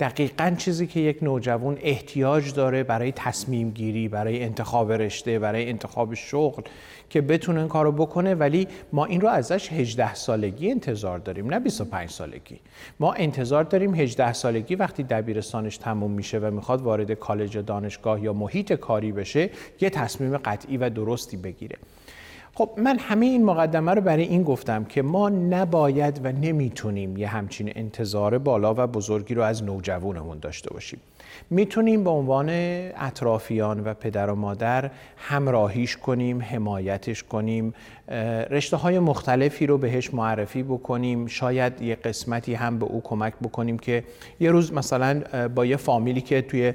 دقیقا 0.00 0.54
چیزی 0.58 0.86
که 0.86 1.00
یک 1.00 1.22
نوجوان 1.22 1.78
احتیاج 1.80 2.54
داره 2.54 2.82
برای 2.82 3.12
تصمیم 3.12 3.70
گیری 3.70 4.08
برای 4.08 4.42
انتخاب 4.42 4.92
رشته 4.92 5.38
برای 5.38 5.68
انتخاب 5.68 6.14
شغل 6.14 6.62
که 7.10 7.20
بتونه 7.20 7.58
این 7.58 7.68
کارو 7.68 7.92
بکنه 7.92 8.34
ولی 8.34 8.68
ما 8.92 9.04
این 9.04 9.20
رو 9.20 9.28
ازش 9.28 9.72
18 9.72 10.14
سالگی 10.14 10.70
انتظار 10.70 11.18
داریم 11.18 11.46
نه 11.50 11.60
25 11.60 12.10
سالگی. 12.10 12.60
ما 13.00 13.12
انتظار 13.12 13.64
داریم 13.64 13.94
18 13.94 14.32
سالگی 14.32 14.74
وقتی 14.74 15.02
دبیرستانش 15.02 15.76
تموم 15.76 16.10
میشه 16.10 16.38
و 16.38 16.50
می‌خواد 16.50 16.82
وارد 16.82 17.12
کالج 17.12 17.58
دانشگاه 17.58 18.22
یا 18.22 18.32
محیط 18.32 18.72
کاری 18.72 19.12
بشه 19.12 19.50
یه 19.80 19.90
تصمیم 19.90 20.36
قطعی 20.36 20.76
و 20.76 20.90
درستی 20.90 21.36
بگیره. 21.36 21.76
خب 22.58 22.70
من 22.76 22.98
همه 22.98 23.26
این 23.26 23.44
مقدمه 23.44 23.94
رو 23.94 24.00
برای 24.00 24.22
این 24.22 24.42
گفتم 24.42 24.84
که 24.84 25.02
ما 25.02 25.28
نباید 25.28 26.20
و 26.24 26.32
نمی‌تونیم 26.32 27.16
یه 27.16 27.28
همچین 27.28 27.72
انتظار 27.76 28.38
بالا 28.38 28.74
و 28.78 28.86
بزرگی 28.86 29.34
رو 29.34 29.42
از 29.42 29.62
نوجوانمون 29.62 30.38
داشته 30.38 30.70
باشیم. 30.70 31.00
می‌تونیم 31.50 32.04
به 32.04 32.10
عنوان 32.10 32.48
اطرافیان 32.96 33.80
و 33.84 33.94
پدر 33.94 34.30
و 34.30 34.34
مادر 34.34 34.90
همراهیش 35.16 35.96
کنیم 35.96 36.42
حمایتش 36.42 37.22
کنیم 37.22 37.74
رشته 38.50 38.76
های 38.76 38.98
مختلفی 38.98 39.66
رو 39.66 39.78
بهش 39.78 40.14
معرفی 40.14 40.62
بکنیم. 40.62 41.26
شاید 41.26 41.82
یه 41.82 41.94
قسمتی 41.94 42.54
هم 42.54 42.78
به 42.78 42.86
او 42.86 43.00
کمک 43.04 43.34
بکنیم 43.42 43.78
که 43.78 44.04
یه 44.40 44.50
روز 44.50 44.72
مثلا 44.72 45.22
با 45.54 45.66
یه 45.66 45.76
فامیلی 45.76 46.20
که 46.20 46.42
توی 46.42 46.72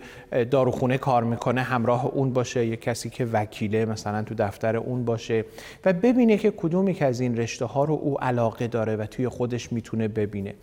داروخونه 0.52 0.98
کار 0.98 1.24
می‌کنه 1.24 1.62
همراه 1.62 2.06
اون 2.06 2.34
باشه 2.34 2.66
یه 2.66 2.76
کسی 2.76 3.10
که 3.10 3.26
وکیله 3.26 3.86
مثلا 3.86 4.24
تو 4.24 4.36
دفتر 4.36 4.78
اون 4.78 5.06
باشه 5.06 5.46
و 5.86 5.94
ببینه 5.94 6.38
که 6.38 6.52
کدومی 6.52 6.94
که 6.94 7.06
از 7.06 7.20
این 7.20 7.38
رشته 7.38 7.66
ها 7.66 7.84
رو 7.84 7.94
او 7.94 8.22
علاقه 8.22 8.68
داره 8.68 8.96
و 8.96 9.06
توی 9.06 9.28
خودش 9.28 9.74
می‌تونه 9.74 10.08
ببینه. 10.08 10.54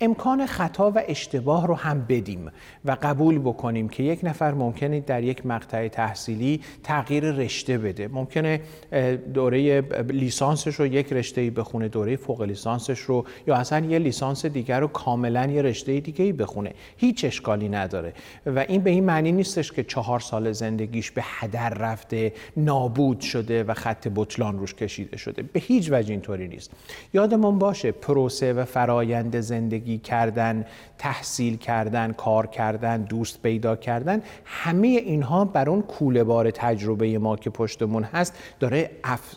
امکان 0.00 0.46
خطا 0.46 0.90
و 0.90 1.02
اشتباه 1.08 1.66
رو 1.66 1.74
هم 1.74 2.06
بدیم 2.08 2.52
و 2.84 2.96
قبول 3.02 3.38
بکنیم 3.44 3.88
که 3.88 4.02
یک 4.02 4.20
نفر 4.22 4.54
ممکنه 4.54 5.00
در 5.00 5.22
یک 5.22 5.46
مقطع 5.46 5.88
تحصیلی 5.88 6.60
تغییر 6.82 7.24
رشته 7.24 7.78
بده. 7.78 8.08
ممکنه 8.08 8.60
دوره 9.34 9.80
لیسانسش 10.08 10.74
رو 10.74 10.86
یک 10.86 11.12
رشته 11.12 11.40
ای 11.40 11.50
بخونه 11.50 11.88
دوره 11.88 12.16
فوق 12.16 12.42
لیسانسش 12.42 13.00
رو 13.00 13.24
یا 13.46 13.54
اصلا 13.54 13.86
یه 13.86 13.98
لیسانس 13.98 14.46
دیگر 14.46 14.80
رو 14.80 14.88
کاملا 14.88 15.46
یه 15.46 15.62
رشته 15.62 16.00
دیگه 16.00 16.24
ای 16.24 16.32
بخونه. 16.32 16.72
هیچ 16.96 17.24
اشکالی 17.24 17.68
نداره. 17.68 18.12
و 18.46 18.58
این 18.58 18.82
به 18.82 18.90
این 18.90 19.04
معنی 19.04 19.32
نیستش 19.32 19.72
که 19.72 19.84
چهار 19.84 20.20
سال 20.20 20.52
زندگیش 20.52 21.10
به 21.10 21.22
هدر 21.24 21.70
رفته 21.70 22.32
نابود 22.56 23.20
شده 23.20 23.64
و 23.64 23.74
خط 23.74 24.08
بطلان 24.14 24.58
روش 24.58 24.74
کشیده 24.74 25.16
شده. 25.16 25.42
به 25.42 25.60
هیچ 25.60 25.88
وجه 25.92 26.10
اینطوری 26.10 26.48
نیست. 26.48 26.70
یادمون 27.14 27.58
باشه 27.58 27.92
پروسه 27.92 28.52
و 28.52 28.64
فرایند 28.64 29.40
زندگی 29.40 29.98
کردن 29.98 30.64
تحصیل 30.98 31.56
کردن 31.56 32.12
کار 32.12 32.46
کردن 32.46 33.02
دوست 33.02 33.33
پیدا 33.42 33.76
کردن 33.76 34.22
همه 34.44 34.88
اینها 34.88 35.44
بر 35.44 35.70
اون 35.70 35.82
کوله 35.82 36.24
بار 36.24 36.50
تجربه 36.50 37.18
ما 37.18 37.36
که 37.36 37.50
پشتمون 37.50 38.02
هست 38.02 38.34
داره 38.60 38.90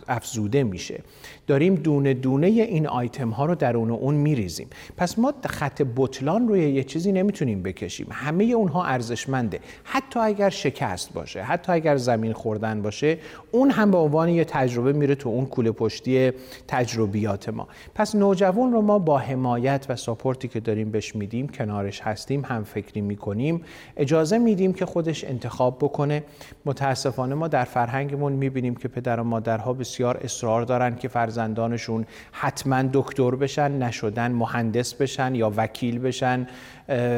افزوده 0.07 0.63
میشه. 0.63 1.01
داریم 1.47 1.75
دونه 1.75 2.13
دونه 2.13 2.47
این 2.47 2.87
آیتم 2.87 3.29
ها 3.29 3.45
رو 3.45 3.55
درون 3.55 3.91
اون 3.91 4.15
میریزیم. 4.15 4.67
پس 4.97 5.19
ما 5.19 5.33
خط 5.45 5.81
بطلان 5.95 6.47
روی 6.47 6.69
یه 6.71 6.83
چیزی 6.83 7.11
نمی‌تونیم 7.11 7.63
بکشیم. 7.63 8.07
همه 8.11 8.43
اونها 8.43 8.85
ارزشمنده. 8.85 9.59
حتی 9.83 10.19
اگر 10.19 10.49
شکست 10.49 11.13
باشه 11.13 11.43
حتی 11.43 11.71
اگر 11.71 11.97
زمین 11.97 12.33
خوردن 12.33 12.81
باشه 12.81 13.17
اون 13.51 13.71
هم 13.71 13.91
به 13.91 13.97
عنوان 13.97 14.29
یه 14.29 14.43
تجربه 14.43 14.93
میره 14.93 15.15
تو 15.15 15.29
اون 15.29 15.45
کوله 15.45 15.71
پشتی 15.71 16.31
تجربیات 16.67 17.49
ما. 17.49 17.67
پس 17.95 18.15
نوجوان 18.15 18.71
رو 18.71 18.81
ما 18.81 18.99
با 18.99 19.17
حمایت 19.17 19.85
و 19.89 19.95
support 19.95 20.41
ی 20.41 20.47
که 20.47 20.59
داریم 20.59 20.91
بهش 20.91 21.15
میدیم 21.15 21.47
کنارش 21.47 22.01
هستیم 22.01 22.45
هم 22.45 22.63
فکری 22.63 23.01
می‌کنیم 23.01 23.61
اجازه 23.97 24.37
میدیم 24.37 24.73
که 24.73 24.85
خودش 24.85 25.23
انتخاب 25.23 25.77
بکنه. 25.77 26.23
متاسفانه 26.65 27.35
ما 27.35 27.47
در 27.47 27.63
فرهنگمون 27.63 28.33
می‌بینیم 28.33 28.75
که 28.75 28.87
پدر 28.87 29.19
و 29.19 29.23
مادرها 29.23 29.73
بسیار 29.73 30.17
اصرار 30.17 30.63
دارن 30.63 30.95
که 30.95 31.07
فرزندانشون 31.07 32.05
حتما 32.31 32.83
دکتر 32.93 33.35
بشن 33.35 33.71
نشدن 33.71 34.31
مهندس 34.31 34.93
بشن 34.93 35.35
یا 35.35 35.53
وکیل 35.57 35.99
بشن 35.99 36.47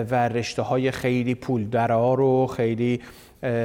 و 0.09 0.29
رشته 0.29 0.61
های 0.61 0.91
خیلی 0.91 1.35
پولدارا 1.35 2.13
رو 2.13 2.47
خیلی 2.47 2.99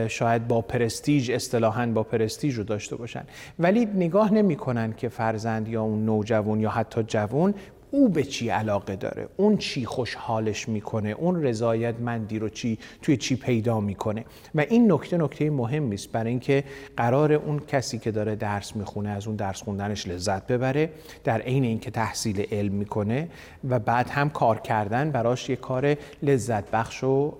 شاید 0.09 0.49
با 0.49 0.61
prestige 0.61 1.31
اصطلاحا 1.31 1.87
با 1.87 2.03
prestige 2.03 2.55
رو 2.55 2.65
داشته 2.65 2.97
باشن. 2.97 3.23
ولی 3.59 3.85
نگاه 3.85 4.33
نمی‌کنن 4.33 4.93
که 4.93 5.09
فرزند 5.09 5.69
یا 5.69 5.83
اون 5.83 6.05
نوجوان 6.05 6.61
یا 6.61 6.71
حتی 6.71 7.03
جوان 7.03 7.55
او 7.95 8.09
به 8.09 8.23
چی 8.23 8.49
علاقه 8.49 8.97
داره؟ 8.97 9.29
اون 9.37 9.57
چی 9.57 9.85
خوشحالش 9.85 10.69
می‌کنه؟ 10.69 11.11
اون 11.11 11.43
رضایت 11.43 11.95
مندی 12.01 12.39
رو 12.39 12.49
چی 12.49 12.79
توی 13.03 13.17
چی 13.17 13.37
پیدا 13.37 13.81
می‌کنه؟ 13.81 14.25
و 14.55 14.61
این 14.61 14.93
نکته 14.93 15.17
نکته 15.17 15.51
مهمی 15.51 15.95
است 15.95 16.13
برای 16.13 16.31
اینکه 16.31 16.65
قرار 16.97 17.33
اون 17.33 17.59
کسی 17.59 17.99
که 17.99 18.11
داره 18.11 18.37
درس 18.37 18.77
می‌خونه 18.77 19.09
از 19.09 19.27
اون 19.27 19.37
درس 19.37 19.63
خوندنش 19.63 20.09
لذت 20.09 20.47
ببره 20.47 20.91
در 21.25 21.41
عین 21.41 21.65
اینکه 21.65 21.91
تحصیل 21.91 22.47
علم 22.53 22.73
می‌کنه 22.73 23.29
و 23.69 23.79
بعد 23.79 24.11
هم 24.11 24.31
کار 24.31 24.59
کردن 24.61 25.11
براش 25.11 25.49
یه 25.49 25.57
کار 25.57 25.97
لذت 26.23 26.71
بخش 26.71 27.05
و 27.05 27.35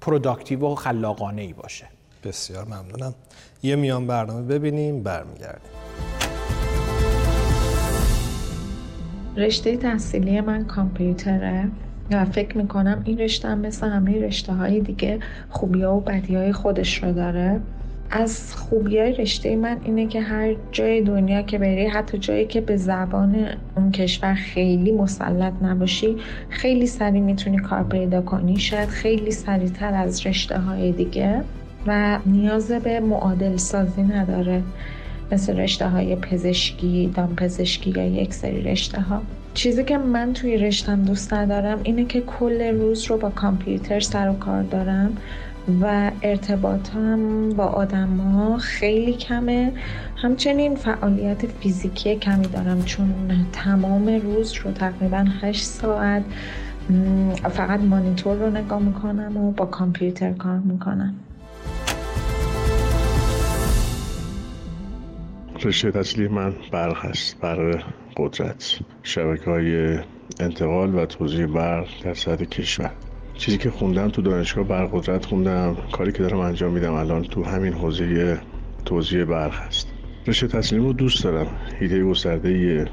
productive 0.00 0.66
و 0.66 0.74
خلاقانه 0.74 1.42
ای 1.42 1.52
باشه. 1.52 1.86
بسیار 2.24 2.64
ممنونم. 2.64 3.14
یه 3.62 3.76
میان 3.76 4.06
برنامه 4.06 4.42
ببینیم 4.42 5.02
برمیگردیم. 5.02 5.70
رشته 9.36 9.76
تحصیلی 9.76 10.40
من 10.40 10.64
کامپیوتره 10.64 11.68
و 12.10 12.24
فکر 12.24 12.58
می‌کنم 12.58 13.02
این 13.04 13.18
رشته 13.18 13.48
هم 13.48 13.58
مثل 13.58 13.88
همه 13.88 14.20
رشته 14.20 14.52
های 14.52 14.80
دیگه 14.80 15.18
خوبی 15.50 15.82
ها 15.82 15.96
و 15.96 16.00
بدی 16.00 16.34
های 16.34 16.52
خودش 16.52 17.02
رو 17.02 17.12
داره. 17.12 17.60
از 18.10 18.54
خوبی 18.56 18.98
های 18.98 19.12
رشته 19.12 19.56
من 19.56 19.76
اینه 19.84 20.06
که 20.06 20.20
هر 20.20 20.54
جای 20.72 21.02
دنیا 21.02 21.42
که 21.42 21.58
بری 21.58 21.86
حتی 21.86 22.18
جایی 22.18 22.46
که 22.46 22.60
به 22.60 22.76
زبان 22.76 23.46
اون 23.76 23.90
کشور 23.90 24.34
خیلی 24.34 24.92
مسلط 24.92 25.52
نباشی 25.62 26.16
خیلی 26.48 26.86
سریع 26.86 27.22
می‌تونی 27.22 27.56
کار 27.56 27.82
پیدا 27.82 28.22
کنی. 28.22 28.58
شاید 28.58 28.88
خیلی 28.88 29.30
سریعتر 29.30 29.94
از 29.94 30.26
رشته 30.26 30.58
های 30.58 30.92
دیگه 30.92 31.42
و 31.86 32.18
نیاز 32.26 32.72
به 32.72 33.00
معادل 33.00 33.56
سازی 33.56 34.02
نداره. 34.02 34.62
مثل 35.32 35.56
رشته 35.56 35.88
های 35.88 36.16
پزشکی، 36.16 37.10
دامپزشکی 37.14 37.90
یا 37.90 38.06
یک 38.06 38.34
سری 38.34 38.62
رشته 38.62 39.00
ها 39.00 39.22
چیزی 39.54 39.84
که 39.84 39.98
من 39.98 40.32
توی 40.32 40.56
رشتم 40.56 41.02
دوست 41.02 41.34
ندارم 41.34 41.80
اینه 41.82 42.04
که 42.04 42.20
کل 42.20 42.62
روز 42.62 43.04
رو 43.04 43.16
با 43.16 43.30
کامپیوتر 43.30 44.00
سر 44.00 44.28
و 44.28 44.34
کار 44.34 44.62
دارم 44.62 45.16
و 45.82 46.10
ارتباطم 46.22 47.48
با 47.50 47.64
آدم 47.64 48.16
ها 48.16 48.58
خیلی 48.58 49.12
کمه. 49.12 49.72
همچنین 50.16 50.74
فعالیت 50.74 51.46
فیزیکی 51.46 52.16
کمی 52.16 52.46
دارم 52.46 52.82
چون 52.84 53.08
تمام 53.52 54.06
روز 54.06 54.54
رو 54.54 54.72
تقریبا 54.72 55.24
8 55.40 55.64
ساعت 55.64 56.22
فقط 57.50 57.80
مانیتور 57.80 58.36
رو 58.36 58.50
نگاه 58.50 58.82
می‌کنم 58.82 59.36
و 59.36 59.52
با 59.52 59.66
کامپیوتر 59.66 60.32
کار 60.32 60.58
می‌کنم. 60.58 61.14
رشته 65.64 65.90
تحصیلی 65.90 66.28
من 66.28 66.54
برق 66.72 66.96
هست 66.96 67.40
برق 67.40 67.82
قدرت. 68.16 68.78
شبکه 69.02 69.50
های 69.50 69.98
انتقال 70.40 70.94
و 70.94 71.06
توضیح 71.06 71.46
برق 71.46 71.88
در 72.04 72.14
سطح 72.14 72.44
کشور. 72.44 72.92
چیزی 73.34 73.58
که 73.58 73.70
خوندم 73.70 74.08
تو 74.08 74.22
دانشگاه 74.22 74.64
برق 74.64 74.90
قدرت 74.92 75.26
خوندم. 75.26 75.76
کاری 75.92 76.12
که 76.12 76.18
دارم 76.18 76.38
انجام 76.38 76.72
میدم 76.72 76.92
الان 76.92 77.22
تو 77.22 77.44
همین 77.44 77.72
حوزه 77.72 78.40
توضیح 78.84 79.24
برق 79.24 79.54
هست. 79.54 79.88
رشته 80.26 80.46
تحصیلی 80.46 80.80
رو 80.80 80.92
دوست 80.92 81.24
دارم. 81.24 81.46
ایده 81.80 82.04
گسترده 82.04 82.90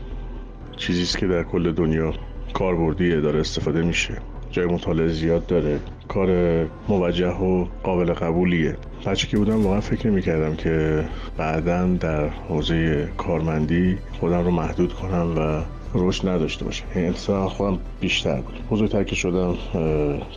چیزی 0.77 1.19
که 1.19 1.27
در 1.27 1.43
کل 1.43 1.71
دنیا 1.71 2.13
کاربردیه 2.53 3.21
داره 3.21 3.39
استفاده 3.39 3.81
میشه. 3.81 4.17
جای 4.51 4.65
مطالعه 4.65 5.07
زیاد 5.07 5.45
داره. 5.45 5.79
کار 6.07 6.29
موجه 6.89 7.37
و 7.37 7.65
قابل 7.83 8.13
قبولیه. 8.13 8.77
بچه 9.05 9.27
که 9.27 9.37
بودم 9.37 9.63
واقعا 9.63 9.81
فکر 9.81 10.07
نمی 10.07 10.21
کردم 10.21 10.55
که 10.55 11.05
بعدا 11.37 11.87
در 11.87 12.27
حوزه 12.27 13.09
کارمندی 13.17 13.97
خودم 14.19 14.45
رو 14.45 14.51
محدود 14.51 14.93
کنم 14.93 15.33
و 15.37 15.61
رشد 15.95 16.27
نداشته 16.27 16.65
باشم. 16.65 16.85
این 16.85 16.95
یعنی 16.95 17.07
انتظار 17.07 17.49
خودم 17.49 17.79
بیشتر 17.99 18.41
بود. 18.41 18.59
بزرگتر 18.71 19.03
که 19.03 19.15
شدم 19.15 19.55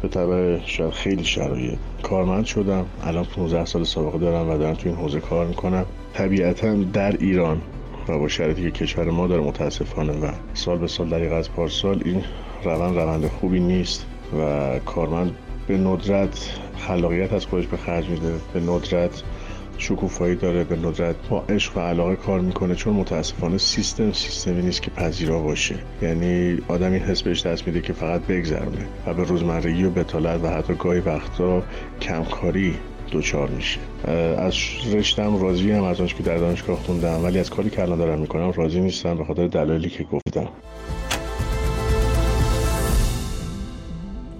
به 0.02 0.08
طبع 0.08 0.58
شاید 0.66 0.90
خیلی 0.90 1.24
شرایط. 1.24 1.78
کارمند 2.02 2.44
شدم. 2.44 2.86
الان 3.04 3.24
15 3.24 3.64
سال 3.64 3.84
سابقه 3.84 4.18
دارم 4.18 4.50
و 4.50 4.58
دارم 4.58 4.74
تو 4.74 4.88
این 4.88 4.98
حوزه 4.98 5.20
کار 5.20 5.46
می‌کنم. 5.46 5.84
طبیعتا 6.14 6.74
در 6.74 7.16
ایران 7.16 7.60
و 8.08 8.18
با 8.18 8.28
شرایطی 8.28 8.62
که 8.62 8.70
کشور 8.70 9.10
ما 9.10 9.26
داره 9.26 9.42
متاسفانه 9.42 10.12
و 10.12 10.30
سال 10.54 10.78
به 10.78 10.86
سال 10.86 11.08
دقیق 11.08 11.32
از 11.32 11.52
پارسال 11.52 12.02
این 12.04 12.22
روند 12.64 12.98
روند 12.98 13.26
خوبی 13.26 13.60
نیست 13.60 14.06
و 14.40 14.78
کارمند 14.78 15.36
به 15.68 15.78
ندرت 15.78 16.58
خلاقیت 16.78 17.32
از 17.32 17.46
خودش 17.46 17.66
به 17.66 17.76
خرج 17.76 18.08
میده 18.08 18.34
به 18.54 18.60
ندرت 18.60 19.22
شکوفایی 19.78 20.34
داره 20.34 20.64
به 20.64 20.76
ندرت 20.76 21.16
با 21.30 21.44
عشق 21.48 21.76
و 21.76 21.80
علاقه 21.80 22.16
کار 22.16 22.40
می‌کنه 22.40 22.74
چون 22.74 22.94
متاسفانه 22.94 23.58
سیستم 23.58 24.12
سیستمی 24.12 24.62
نیست 24.62 24.82
که 24.82 24.90
پذیرا 24.90 25.38
باشه. 25.38 25.74
یعنی 26.02 26.58
آدم 26.68 26.92
این 26.92 27.02
حس 27.02 27.22
بهش 27.22 27.46
دست 27.46 27.66
میده 27.66 27.80
که 27.80 27.92
فقط 27.92 28.20
بگذرونه 28.20 28.86
و 29.06 29.14
به 29.14 29.24
روزمرگی 29.24 29.84
و 29.84 29.90
بتالت 29.90 30.44
و 30.44 30.48
حتی 30.48 30.74
گاهی 30.74 31.00
وقتا 31.00 31.62
کمکاری 32.02 32.74
دوچار 33.10 33.48
میشه. 33.48 33.80
از 34.38 34.54
رشتم 34.92 35.42
راضی 35.42 35.70
هم 35.70 35.84
از 35.84 35.98
که 35.98 36.22
در 36.22 36.36
دانشگاه 36.36 36.76
خوندم 36.76 37.24
ولی 37.24 37.38
از 37.38 37.50
کاری 37.50 37.70
که 37.70 37.82
الان 37.82 37.98
دارم 37.98 38.18
می‌کنم 38.18 38.50
راضی 38.50 38.80
نیستم 38.80 39.16
به 39.16 39.24
خاطر 39.24 39.46
دلایلی 39.46 39.90
که 39.90 40.04
گفتم. 40.04 40.48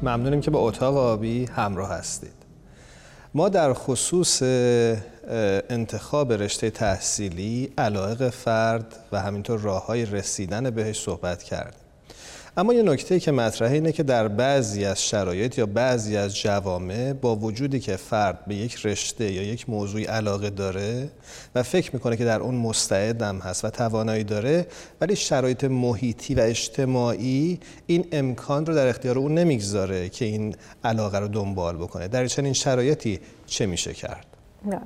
ممنونیم 0.03 0.41
که 0.41 0.51
با 0.51 0.59
اتاق 0.59 0.97
آبی 0.97 1.45
همراه 1.45 1.91
هستید. 1.91 2.33
ما 3.35 3.49
در 3.49 3.73
خصوص 3.73 4.43
انتخاب 5.71 6.33
رشته 6.33 6.71
تحصیلی 6.71 7.73
علایق 7.79 8.29
فرد 8.29 8.97
و 9.13 9.21
همینطور 9.21 9.61
راه 9.61 9.87
های 9.87 10.07
رسیدن 10.07 10.71
بهش 10.71 11.01
صحبت 11.01 11.43
کردیم. 11.43 11.86
اما 12.59 12.75
یه 12.75 12.83
نکته 12.83 13.21
که 13.21 13.33
مطرحه 13.33 13.73
اینه 13.73 13.93
که 13.93 14.03
در 14.03 14.29
بعضی 14.29 14.85
از 14.85 15.03
شرایط 15.03 15.59
یا 15.59 15.67
بعضی 15.67 16.17
از 16.17 16.37
جوامع 16.37 17.13
با 17.13 17.37
وجودی 17.37 17.81
که 17.81 17.97
فرد 17.97 18.45
به 18.47 18.55
یک 18.55 18.87
رشته 18.87 19.33
یا 19.33 19.43
یک 19.43 19.71
موضوعی 19.71 20.05
علاقه 20.05 20.51
داره 20.51 21.11
و 21.55 21.63
فکر 21.63 21.91
می‌کنه 21.93 22.17
که 22.17 22.25
در 22.25 22.41
اون 22.41 22.55
مستعدم 22.55 23.39
هست 23.39 23.65
و 23.65 23.71
توانایی 23.71 24.25
داره 24.25 24.67
ولی 25.01 25.17
شرایط 25.17 25.65
محیطی 25.65 26.35
و 26.35 26.41
اجتماعی 26.41 27.61
این 27.87 28.07
امکان 28.13 28.67
رو 28.67 28.75
در 28.75 28.87
اختیار 28.87 29.19
اون 29.19 29.35
نمی‌گذاره 29.35 30.09
که 30.09 30.25
این 30.25 30.57
علاقه 30.85 31.19
رو 31.19 31.29
دنبال 31.29 31.77
بکنه 31.77 32.09
در 32.09 32.27
چنین 32.27 32.53
شرایطی 32.53 33.21
چه 33.47 33.67
میشه 33.67 33.95
کرد؟ 33.95 34.27
نه. 34.65 34.81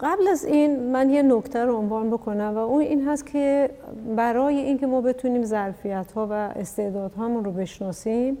قبل 0.00 0.28
از 0.28 0.44
این 0.44 0.92
من 0.92 1.10
یه 1.10 1.22
نکته 1.22 1.64
رو 1.64 1.76
عنوان 1.76 2.10
بکنم 2.10 2.52
و 2.54 2.58
اون 2.58 2.80
این 2.80 3.08
هست 3.08 3.26
که 3.26 3.70
برای 4.16 4.56
اینکه 4.56 4.86
ما 4.86 5.00
بتونیم 5.00 5.44
ظرفیت 5.44 6.12
ها 6.12 6.26
و 6.30 6.32
استعدادهامون 6.32 7.44
رو 7.44 7.52
بشناسیم 7.52 8.38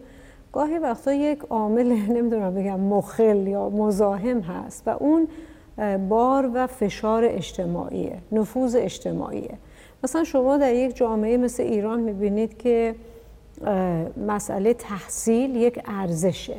گاهی 0.52 0.78
وقتا 0.78 1.12
یک 1.12 1.38
عامل 1.50 1.86
نمی‌دونم 1.86 2.54
بگم 2.54 2.80
مخل 2.80 3.46
یا 3.46 3.68
مزاحم 3.68 4.40
هست 4.40 4.82
و 4.86 4.90
اون 4.90 5.28
بار 6.08 6.50
و 6.54 6.66
فشار 6.66 7.24
اجتماعیه 7.24 8.18
نفوذ 8.32 8.76
اجتماعیه. 8.76 9.54
مثلا 10.04 10.24
شما 10.24 10.56
در 10.56 10.74
یک 10.74 10.96
جامعه 10.96 11.36
مثل 11.36 11.62
ایران 11.62 12.00
می‌بینید 12.00 12.58
که 12.58 12.94
مسئله 14.26 14.74
تحصیل 14.74 15.56
یک 15.56 15.80
ارزشه. 15.86 16.56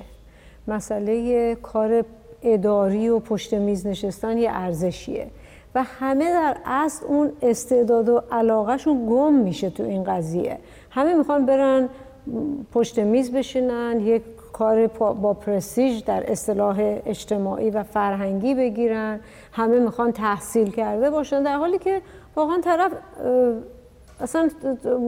مسئله 0.68 1.56
کار 1.56 2.06
اداری 2.46 3.10
و 3.10 3.20
پشت 3.20 3.54
میز 3.54 3.88
نشستن 3.88 4.38
یه 4.38 4.50
ارزشیه. 4.52 5.28
و 5.76 5.84
همه 5.84 6.34
در 6.34 6.58
اصل 6.66 7.06
اون 7.06 7.32
استعداد 7.42 8.10
و 8.10 8.22
علاقهشون 8.32 9.06
گم 9.10 9.34
میشه 9.34 9.70
تو 9.70 9.84
این 9.84 10.04
قضیه. 10.04 10.58
همه 10.90 11.14
می‌خوان 11.14 11.46
برن 11.46 11.90
پشت 12.74 13.00
میز 13.00 13.32
بشینن 13.32 14.00
یک 14.00 14.22
کار 14.54 14.88
با 14.88 15.34
پرسیج 15.34 16.04
در 16.04 16.32
اصطلاح 16.32 17.00
اجتماعی 17.06 17.70
و 17.70 17.84
فرهنگی 17.84 18.56
بگیرن. 18.56 19.20
همه 19.52 19.80
می‌خوان 19.80 20.12
تحصیل 20.12 20.72
کرده 20.72 21.10
باشن 21.10 21.44
در 21.44 21.58
حالی 21.58 21.78
که 21.78 22.02
واقعا 22.36 22.62
طرف 22.62 22.92
اصلا 24.22 24.50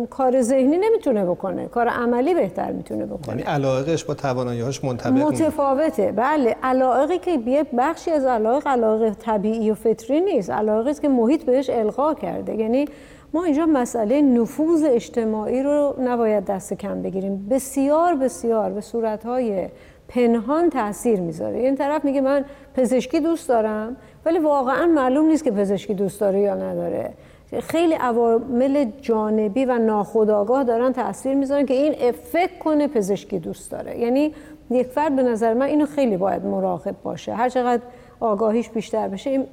کار 0.09 0.41
ذهنی 0.41 0.77
نمی‌تونه 0.77 1.25
بکنه. 1.25 1.67
کار 1.67 1.87
عملی 1.87 2.33
بهتر 2.33 2.71
می‌تونه 2.71 3.05
بکنه. 3.05 3.29
یعنی 3.29 3.41
علاقش 3.41 4.03
با 4.03 4.13
توانایی‌هاش 4.13 4.83
منطبق 4.83 5.11
متفاوته. 5.11 6.11
بله 6.11 6.55
علاقه 6.63 7.17
که 7.17 7.31
یه 7.31 7.65
بخشی 7.77 8.11
از 8.11 8.25
علاقه 8.25 8.69
علاقه 8.69 9.11
طبیعی 9.11 9.71
و 9.71 9.75
فطری 9.75 10.21
نیست. 10.21 10.49
علاقه 10.49 10.89
است 10.89 11.01
که 11.01 11.09
محیط 11.09 11.43
بهش 11.43 11.69
القا 11.69 12.13
کرده. 12.13 12.55
یعنی 12.55 12.85
ما 13.33 13.43
اینجا 13.43 13.65
مسئله 13.65 14.21
نفوذ 14.21 14.83
اجتماعی 14.83 15.63
رو 15.63 15.95
نباید 15.99 16.45
دست 16.45 16.73
کم 16.73 17.01
بگیریم. 17.01 17.47
بسیار 17.49 18.15
بسیار 18.15 18.71
به 18.71 18.81
صورتهای 18.81 19.67
پنهان 20.07 20.69
تاثیر 20.69 21.19
می‌ذاره. 21.19 21.57
این 21.57 21.75
طرف 21.75 22.05
میگه 22.05 22.21
من 22.21 22.45
پزشکی 22.75 23.19
دوست 23.19 23.49
دارم 23.49 23.95
ولی 24.25 24.39
واقعا 24.39 24.85
معلوم 24.85 25.25
نیست 25.25 25.43
که 25.43 25.51
پزشکی 25.51 25.93
دوست 25.93 26.21
داره 26.21 26.39
یا 26.39 26.55
نداره. 26.55 27.13
خیلی 27.61 27.93
عوامل 27.93 28.85
جانبی 29.01 29.65
و 29.65 29.77
ناخودآگاه 29.77 30.63
دارن 30.63 30.93
تاثیر 30.93 31.33
می‌ذارن 31.33 31.65
که 31.65 31.73
این 31.73 32.11
فکر 32.11 32.57
کنه 32.59 32.87
پزشکی 32.87 33.39
دوست 33.39 33.71
داره. 33.71 33.99
یعنی 33.99 34.33
یک 34.69 34.87
فرد 34.87 35.15
به 35.15 35.23
نظر 35.23 35.53
من 35.53 35.65
اینو 35.65 35.85
خیلی 35.85 36.17
باید 36.17 36.45
مراقب 36.45 36.95
باشه. 37.03 37.33
هر 37.33 37.49
چقدر 37.49 37.81
آگاهیش 38.19 38.69
بیشتر 38.69 39.07
بشه 39.07 39.29
این 39.29 39.45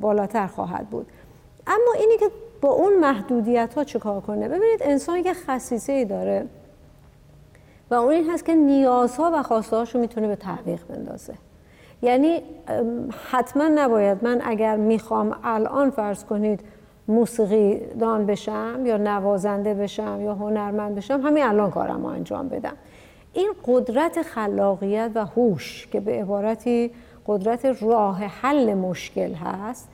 بالاتر 0.00 0.46
خواهد 0.46 0.86
بود. 0.86 1.06
اما 1.66 1.92
اینی 2.00 2.16
که 2.18 2.30
با 2.60 2.68
اون 2.68 2.98
محدودیت 2.98 3.74
ها 3.74 3.84
چیکار 3.84 4.20
کنه؟ 4.20 4.48
ببینید 4.48 4.80
انسان 4.80 5.18
یه 5.18 5.32
خصیصه 5.32 5.92
ای 5.92 6.04
داره 6.04 6.46
و 7.90 7.94
اون 7.94 8.12
این 8.12 8.30
هست 8.30 8.44
که 8.44 8.54
نیازها 8.54 9.30
و 9.34 9.42
خواسته 9.42 9.76
رو 9.76 10.00
می‌تونه 10.00 10.28
به 10.28 10.36
تعویق 10.36 10.80
بندازه. 10.88 11.34
یعنی 12.02 12.42
حتما 13.30 13.68
نباید 13.68 14.24
من 14.24 14.40
اگر 14.44 14.76
می‌خوام 14.76 15.36
الان 15.44 15.90
فرض 15.90 16.24
کنید 16.24 16.60
موسیقی 17.08 17.80
دان 18.00 18.26
بشم 18.26 18.80
یا 18.84 18.96
نوازنده 18.96 19.74
بشم 19.74 20.20
یا 20.20 20.34
هنرمند 20.34 20.94
بشم 20.94 21.20
همین 21.20 21.44
الان 21.44 21.70
کارم 21.70 22.02
رو 22.02 22.06
انجام 22.06 22.48
بدم. 22.48 22.74
این 23.32 23.52
قدرت 23.66 24.22
خلاقیت 24.22 25.10
و 25.14 25.24
هوش 25.24 25.88
که 25.92 26.00
به 26.00 26.12
عبارتی 26.12 26.90
قدرت 27.26 27.82
راه 27.82 28.24
حل 28.24 28.74
مشکل 28.74 29.32
هست 29.32 29.88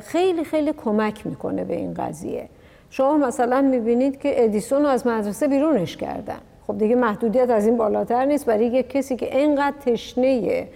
خیلی 0.00 0.44
خیلی 0.44 0.72
کمک 0.72 1.26
می‌کنه 1.26 1.64
به 1.64 1.76
این 1.76 1.94
قضیه. 1.94 2.48
شما 2.90 3.16
مثلا 3.16 3.60
می‌بینید 3.60 4.20
که 4.20 4.44
ادیسون 4.44 4.82
رو 4.82 4.88
از 4.88 5.06
مدرسه 5.06 5.48
بیرونش 5.48 5.96
کردن. 5.96 6.38
خب 6.66 6.78
دیگه 6.78 6.94
محدودیت 6.94 7.50
از 7.50 7.66
این 7.66 7.76
بالاتر 7.76 8.24
نیست 8.24 8.46
برای 8.46 8.66
یک 8.66 8.88
کسی 8.88 9.16
که 9.16 9.38
اینقدر 9.38 9.76
تشنه 9.86 10.68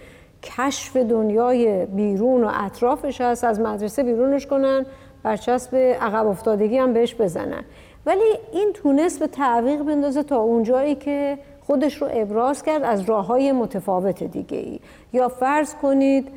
کشف 0.43 0.97
دنیای 0.97 1.85
بیرون 1.85 2.43
و 2.43 2.51
اطرافش 2.53 3.21
هست 3.21 3.43
از 3.43 3.59
مدرسه 3.59 4.03
بیرونش 4.03 4.47
کنن 4.47 4.85
برچسب 5.27 5.75
عقب 5.75 6.27
افتادگی 6.27 6.77
هم 6.77 6.93
بهش 6.93 7.15
بزنن. 7.15 7.63
ولی 8.05 8.39
این 8.53 8.71
تونست 8.73 9.19
به 9.19 9.27
تعویق 9.27 9.83
بندازه 9.83 10.23
تا 10.23 10.37
اونجایی 10.37 10.95
که 10.95 11.37
خودش 11.61 12.01
رو 12.01 12.07
ابراز 12.11 12.63
کرد 12.63 12.83
از 12.83 13.01
راه 13.01 13.25
های 13.25 13.51
متفاوت 13.51 14.23
دیگه 14.23 14.57
ای 14.57 14.79
یا 15.13 15.27
فرض 15.27 15.75
کنید 15.75 16.27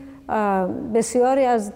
بسیاری 0.95 1.45
از 1.45 1.73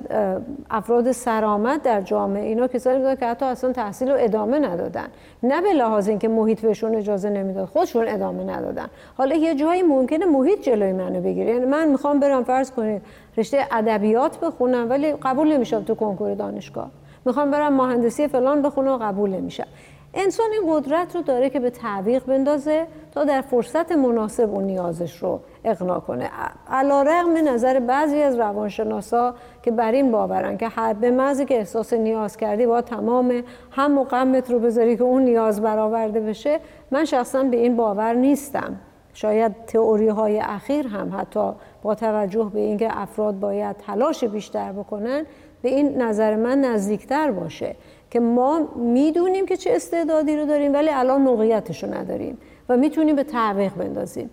افراد 0.70 1.12
سرآمد 1.12 1.82
در 1.82 2.00
جامعه 2.00 2.44
اینا 2.44 2.68
کسانی 2.68 2.98
بودن 2.98 3.16
که 3.16 3.26
حتی 3.26 3.46
اصلا 3.46 3.72
تحصیل 3.72 4.10
رو 4.10 4.16
ادامه 4.20 4.58
ندادن. 4.58 5.06
نه 5.42 5.60
به 5.60 5.72
لحاظ 5.72 6.08
اینکه 6.08 6.28
محیط 6.28 6.60
بهشون 6.60 6.94
اجازه 6.94 7.30
نمی‌داد 7.30 7.68
خودشون 7.68 8.08
ادامه 8.08 8.44
ندادن. 8.44 8.86
حالا 9.18 9.36
یه 9.36 9.54
جایی 9.54 9.82
ممکنه 9.82 10.26
محیط 10.26 10.60
جلوی 10.60 10.92
منو 10.92 11.20
بگیره. 11.20 11.50
یعنی 11.50 11.66
من 11.66 11.88
می‌خوام 11.88 12.20
برم 12.20 12.44
فرض 12.44 12.70
کنید 12.70 13.02
رشته 13.36 13.66
ادبیات 13.70 14.40
بخونم 14.40 14.90
ولی 14.90 15.12
قبول 15.12 15.52
نمیشم 15.52 15.84
تو 15.84 15.94
کنکور 15.94 16.34
دانشگاه. 16.34 16.90
می‌خوام 17.24 17.50
برم 17.50 17.72
مهندسی 17.72 18.28
فلان 18.28 18.62
بخونم 18.62 18.92
و 18.92 18.98
قبول 18.98 19.30
نمیشم. 19.30 19.66
انسان 20.14 20.46
این 20.52 20.74
قدرت 20.74 21.16
رو 21.16 21.22
داره 21.22 21.50
که 21.50 21.60
به 21.60 21.70
تعویق 21.70 22.24
بندازه 22.24 22.86
تا 23.12 23.24
در 23.24 23.40
فرصت 23.40 23.92
مناسب 23.92 24.50
اون 24.50 24.64
نیازش 24.64 25.16
رو 25.16 25.40
اقنا 25.64 26.00
کنه. 26.00 26.30
علا 26.70 27.02
رقم 27.02 27.48
نظر 27.48 27.80
بعضی 27.80 28.22
از 28.22 28.38
روانشناسا 28.38 29.34
که 29.62 29.70
بر 29.70 29.92
این 29.92 30.12
باورن 30.12 30.56
که 30.56 30.68
حد 30.68 30.96
به 30.96 31.10
مزی 31.10 31.44
که 31.44 31.58
احساس 31.58 31.92
نیاز 31.92 32.36
کردی 32.36 32.66
با 32.66 32.80
تمام 32.80 33.42
هم 33.70 33.98
و 33.98 34.04
غمت 34.04 34.50
رو 34.50 34.58
بذاری 34.58 34.96
که 34.96 35.02
اون 35.02 35.22
نیاز 35.22 35.60
برآورده 35.60 36.20
بشه 36.20 36.60
من 36.90 37.04
شخصا 37.04 37.42
به 37.42 37.56
این 37.56 37.76
باور 37.76 38.14
نیستم. 38.14 38.76
شاید 39.14 39.52
تئوری 39.66 40.08
های 40.08 40.40
اخیر 40.40 40.86
هم 40.86 41.12
حتی 41.18 41.52
با 41.82 41.94
توجه 41.94 42.50
به 42.54 42.60
اینکه 42.60 42.88
افراد 43.00 43.40
باید 43.40 43.76
تلاش 43.76 44.24
بیشتر 44.24 44.72
بکنن 44.72 45.26
به 45.64 45.70
این 45.70 46.02
نظر 46.02 46.36
من 46.36 46.60
نزدیکتر 46.60 47.30
باشه 47.30 47.76
که 48.10 48.20
ما 48.20 48.68
می‌دونیم 48.76 49.46
که 49.46 49.56
چه 49.56 49.72
استعدادی 49.72 50.36
رو 50.36 50.46
داریم 50.46 50.74
ولی 50.74 50.90
الان 50.90 51.22
موقعیتش 51.22 51.84
رو 51.84 51.94
نداریم 51.94 52.38
و 52.68 52.76
می‌تونیم 52.76 53.16
به 53.16 53.24
تعویق 53.24 53.74
بندازیم. 53.74 54.30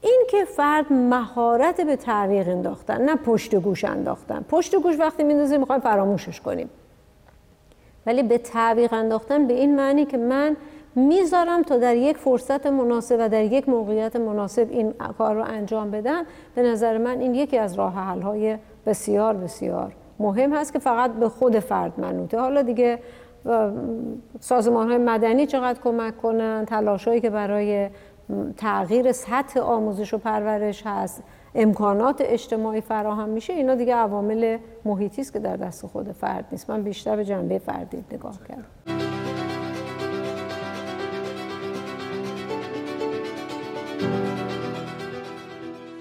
این 0.00 0.22
که 0.30 0.44
فرد 0.44 0.92
مهارت 0.92 1.80
به 1.80 1.96
تعویق 1.96 2.48
انداختن 2.48 3.02
نه 3.02 3.16
پشت 3.16 3.54
گوش 3.54 3.84
انداختن. 3.84 4.44
پشت 4.48 4.76
گوش 4.76 4.98
وقتی 4.98 5.24
میندازیم 5.24 5.60
می‌خوایم 5.60 5.80
فراموشش 5.80 6.40
کنیم. 6.40 6.70
ولی 8.06 8.22
به 8.22 8.38
تعویق 8.38 8.92
انداختن 8.92 9.46
به 9.46 9.54
این 9.54 9.76
معنی 9.76 10.04
که 10.04 10.16
من 10.16 10.56
می‌ذارم 10.94 11.62
تا 11.62 11.78
در 11.78 11.96
یک 11.96 12.16
فرصت 12.16 12.66
مناسب 12.66 13.16
و 13.20 13.28
در 13.28 13.42
یک 13.42 13.68
موقعیت 13.68 14.16
مناسب 14.16 14.66
این 14.70 14.94
کار 15.18 15.34
رو 15.34 15.44
انجام 15.44 15.90
بدم 15.90 16.24
به 16.54 16.62
نظر 16.62 16.98
من 16.98 17.20
این 17.20 17.34
یکی 17.34 17.58
از 17.58 17.74
راه 17.74 17.94
حل 17.94 18.20
های 18.20 18.56
بسیار 18.86 19.34
بسیار 19.34 19.92
مهم 20.18 20.54
هست 20.54 20.72
که 20.72 20.78
فقط 20.78 21.12
به 21.12 21.28
خود 21.28 21.58
فرد 21.58 22.00
منوطه. 22.00 22.38
حالا 22.38 22.62
دیگه 22.62 22.98
سازمان 24.40 24.88
های 24.88 24.98
مدنی 24.98 25.46
چقدر 25.46 25.80
کمک 25.80 26.16
کنن؟ 26.16 26.64
تلاش 26.64 27.08
هایی 27.08 27.20
که 27.20 27.30
برای 27.30 27.88
تغییر 28.56 29.12
سطح 29.12 29.60
آموزش 29.60 30.14
و 30.14 30.18
پرورش 30.18 30.82
هست. 30.86 31.22
امکانات 31.54 32.16
اجتماعی 32.20 32.80
فراهم 32.80 33.28
میشه. 33.28 33.52
اینا 33.52 33.74
دیگه 33.74 33.94
عوامل 33.94 34.58
محیطی 34.84 35.20
است 35.20 35.32
که 35.32 35.38
در 35.38 35.56
دست 35.56 35.86
خود 35.86 36.12
فرد 36.12 36.44
نیست. 36.52 36.70
من 36.70 36.82
بیشتر 36.82 37.16
به 37.16 37.24
جنبه 37.24 37.58
فردی 37.58 38.04
نگاه 38.12 38.38
کردم. 38.48 38.64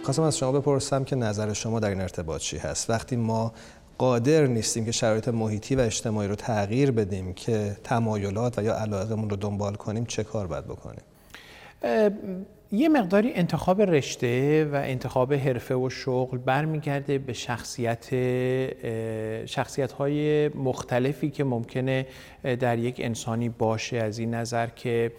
خواستم 0.04 0.24
از 0.24 0.38
شما 0.38 0.52
بپرسم 0.52 1.04
که 1.04 1.16
نظر 1.16 1.54
شما 1.54 1.80
در 1.80 1.90
این 1.90 2.02
ارتباط 2.02 2.42
چی 2.42 2.58
هست؟ 2.58 2.90
وقتی 2.90 3.16
ما 3.16 3.52
قادر 3.98 4.48
نیستیم 4.48 4.86
که 4.86 4.92
شرایط 4.92 5.28
محیطی 5.28 5.76
و 5.76 5.80
اجتماعی 5.80 6.28
رو 6.28 6.36
تغییر 6.36 6.92
بدیم 6.92 7.34
که 7.34 7.78
تمایلات 7.84 8.60
و 8.60 8.64
یا 8.64 8.76
علاقمون 8.76 9.30
رو 9.30 9.36
دنبال 9.36 9.76
کنیم 9.76 10.06
چه 10.06 10.24
کار 10.24 10.48
باید 10.48 10.66
بکنیم؟ 10.66 11.04
یه 12.72 12.90
مقداری 12.90 13.34
انتخاب 13.34 13.82
رشته 13.82 14.66
و 14.66 14.76
انتخاب 14.76 15.34
حرفه 15.34 15.76
و 15.76 15.90
شغل 15.90 16.38
برمیگرده 16.38 17.18
به 17.18 17.34
شخصیت 17.34 18.10
شخصیت 19.46 19.92
های 19.92 20.48
مختلفی 20.48 21.30
که 21.30 21.44
ممکنه 21.44 22.06
در 22.44 22.80
یک 22.80 22.96
انسانی 23.00 23.50
باشه. 23.50 23.98
از 23.98 24.20
این 24.20 24.34
نظر 24.34 24.68
که 24.68 25.12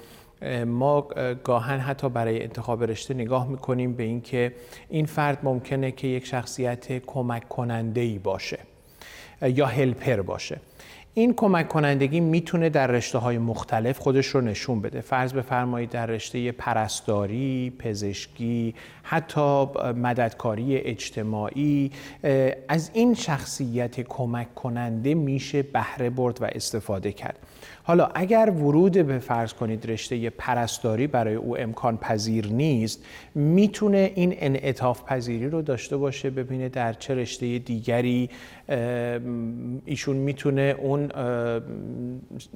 ما 0.67 1.01
گاهن 1.45 1.79
حتی 1.79 2.09
برای 2.09 2.43
انتخاب 2.43 2.85
رشته 2.85 3.15
نگاه 3.15 3.49
می‌کنیم 3.49 3.93
به 3.93 4.03
اینکه 4.03 4.53
این 4.89 5.07
فرد 5.07 5.39
ممکنه 5.43 5.91
که 5.91 6.07
یک 6.07 6.27
شخصیت 6.27 7.07
کمک 7.07 7.49
کننده 7.49 8.01
ای 8.01 8.19
باشه 8.19 8.59
یا 9.43 9.67
هلپر 9.67 10.23
باشه. 10.23 10.61
این 11.17 11.35
کمک 11.35 11.69
کنندگی 11.69 12.21
می‌تونه 12.21 12.69
در 12.69 12.87
رشته 12.87 13.19
های 13.19 13.39
مختلف 13.39 13.99
خودش 13.99 14.27
رو 14.27 14.41
نشون 14.41 14.81
بده. 14.81 15.01
فرض 15.01 15.33
بفرمایید 15.33 15.91
در 15.91 16.07
رشته 16.07 16.53
پرستاری، 16.53 17.73
پزشکی، 17.79 18.75
حتی 19.03 19.67
مددکاری 19.97 20.77
اجتماعی 20.77 21.91
از 22.69 22.91
این 22.95 23.15
شخصیت 23.15 24.01
کمک 24.01 24.55
کننده 24.55 25.15
میشه 25.15 25.63
بهره 25.63 26.11
برد 26.11 26.43
و 26.43 26.45
استفاده 26.45 27.13
کرد. 27.13 27.39
حالا 27.87 28.09
اگر 28.15 28.51
ورود 28.51 28.93
به 29.07 29.19
فرض 29.19 29.53
کنید 29.53 29.91
رشته 29.91 30.31
پرستاری 30.31 31.07
برای 31.07 31.35
او 31.35 31.59
امکان 31.59 31.97
پذیر 31.97 32.47
نیست 32.47 33.05
می‌تونه 33.35 34.13
این 34.15 34.35
انعطاف 34.39 35.03
پذیری 35.05 35.49
رو 35.49 35.63
داشته 35.63 35.97
باشه 35.97 36.31
ببینه 36.31 36.69
در 36.69 36.93
چه 36.93 37.15
رشته 37.15 37.59
دیگری 37.59 38.31
ایشون 39.85 40.17
می‌تونه 40.17 40.77
اون 40.79 41.09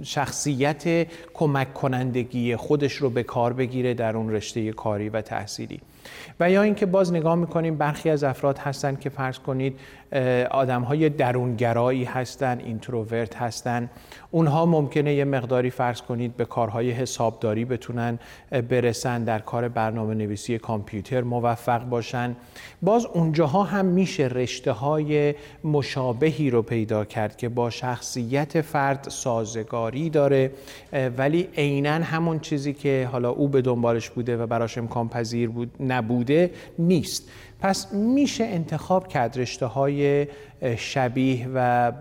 شخصیت 0.02 1.06
کمک 1.34 1.74
کنندگی 1.74 2.56
خودش 2.56 2.92
رو 2.92 3.10
به 3.10 3.22
کار 3.22 3.52
بگیره 3.52 3.94
در 3.94 4.16
اون 4.16 4.30
رشته 4.32 4.72
کاری 4.72 5.08
و 5.08 5.20
تحصیلی. 5.20 5.80
و 6.40 6.50
یا 6.50 6.62
اینکه 6.62 6.86
باز 6.86 7.12
نگاه 7.12 7.34
می‌کنیم 7.34 7.76
برخی 7.76 8.10
از 8.10 8.24
افراد 8.24 8.58
هستن 8.58 8.96
که 8.96 9.10
فرض 9.10 9.38
کنید 9.38 9.78
آدم 10.50 10.82
های 10.82 11.08
درونگرایی 11.08 12.04
هستن 12.04 12.58
اینتروورت 12.58 13.36
هستن. 13.36 13.90
اونها 14.30 14.66
ممکنه 14.66 15.14
یه 15.14 15.24
مقداری 15.24 15.70
فرض 15.70 16.02
کنید 16.02 16.36
به 16.36 16.44
کارهای 16.44 16.90
حسابداری 16.90 17.64
بتونن 17.64 18.18
برسن 18.50 19.24
در 19.24 19.38
کار 19.38 19.68
برنامه 19.68 20.14
نویسی 20.14 20.58
کامپیوتر 20.58 21.22
موفق 21.22 21.84
باشن. 21.84 22.36
باز 22.82 23.06
اونجاها 23.06 23.62
هم 23.62 23.84
میشه 23.84 24.26
رشته 24.26 24.72
های 24.72 25.34
مشابهی 25.64 26.50
رو 26.50 26.62
پیدا 26.62 27.04
کرد 27.04 27.36
که 27.36 27.48
با 27.48 27.70
شخصیت 27.70 28.60
فرد 28.60 29.08
سازگاری 29.08 30.10
داره. 30.10 30.50
ولی 31.18 31.48
عینا 31.56 31.90
همون 31.90 32.40
چیزی 32.40 32.72
که 32.72 33.08
حالا 33.12 33.30
او 33.30 33.48
به 33.48 33.62
دنبالش 33.62 34.10
بوده 34.10 34.36
و 34.36 34.46
براش 34.46 34.78
امکان 34.78 35.08
پذیر 35.08 35.48
بود 35.50 35.70
نبوده 35.80 36.50
نیست. 36.78 37.28
پس 37.60 37.92
میشه 37.92 38.44
انتخاب 38.44 39.08
کرد 39.08 39.38
رشته 39.38 39.66
های 39.66 40.26
شبیه 40.76 41.48
و 41.54 41.92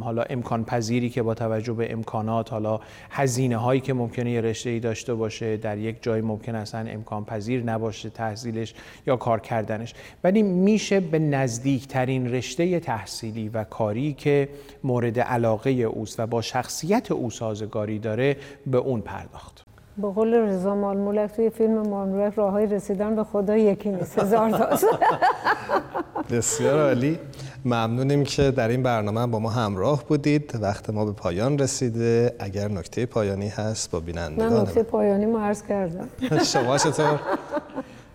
حالا 0.00 0.22
امکان 0.22 0.64
پذیری 0.64 1.10
که 1.10 1.22
با 1.22 1.34
توجه 1.34 1.72
به 1.72 1.92
امکانات 1.92 2.52
حالا 2.52 2.80
هزینه 3.10 3.56
هایی 3.56 3.80
که 3.80 3.94
ممکنه 3.94 4.30
یه 4.30 4.40
رشته 4.40 4.70
ای 4.70 4.80
داشته 4.80 5.14
باشه 5.14 5.56
در 5.56 5.78
یک 5.78 5.96
جای 6.02 6.20
ممکن 6.20 6.54
اصلا 6.54 6.90
امکان 6.90 7.24
پذیر 7.24 7.62
نباشه 7.62 8.10
تحصیلش 8.10 8.74
یا 9.06 9.16
کار 9.16 9.40
کردنش. 9.40 9.94
ولی 10.24 10.42
میشه 10.42 11.00
به 11.00 11.18
نزدیکترین 11.18 12.32
رشته 12.34 12.80
تحصیلی 12.80 13.48
و 13.48 13.64
کاری 13.64 14.12
که 14.12 14.48
مورد 14.84 15.20
علاقه 15.20 15.70
اوست 15.70 16.20
و 16.20 16.26
با 16.26 16.42
شخصیت 16.42 17.12
او 17.12 17.30
سازگاری 17.30 17.98
داره 17.98 18.36
به 18.66 18.78
اون 18.78 19.00
پرداخت. 19.00 19.69
به 20.00 20.08
قول 20.08 20.34
رضا 20.34 20.74
مالمولک 20.74 21.30
توی 21.30 21.50
فیلم 21.50 21.88
مالمولک 21.88 22.34
راه 22.34 22.52
های 22.52 22.66
رسیدن 22.66 23.16
به 23.16 23.24
خدا 23.24 23.56
یکی 23.56 23.88
نیست. 23.90 24.18
هزار 24.18 24.50
تاست 24.50 24.86
بسیار 26.30 26.80
عالی. 26.82 27.18
ممنونیم 27.64 28.24
که 28.24 28.50
در 28.50 28.68
این 28.68 28.82
برنامه 28.82 29.26
با 29.26 29.38
ما 29.38 29.50
همراه 29.50 30.04
بودید. 30.04 30.58
وقت 30.62 30.90
ما 30.90 31.04
به 31.04 31.12
پایان 31.12 31.58
رسیده. 31.58 32.34
اگر 32.38 32.68
نکته 32.68 33.06
پایانی 33.06 33.48
هست 33.48 33.90
با 33.90 34.00
بینندگان 34.00 34.52
من 34.52 34.60
نکته 34.60 34.82
پایانی 34.82 35.26
ما 35.26 35.40
عرض 35.40 35.62
کردم. 35.62 36.08
شما 36.52 36.78
چطور؟ 36.78 37.20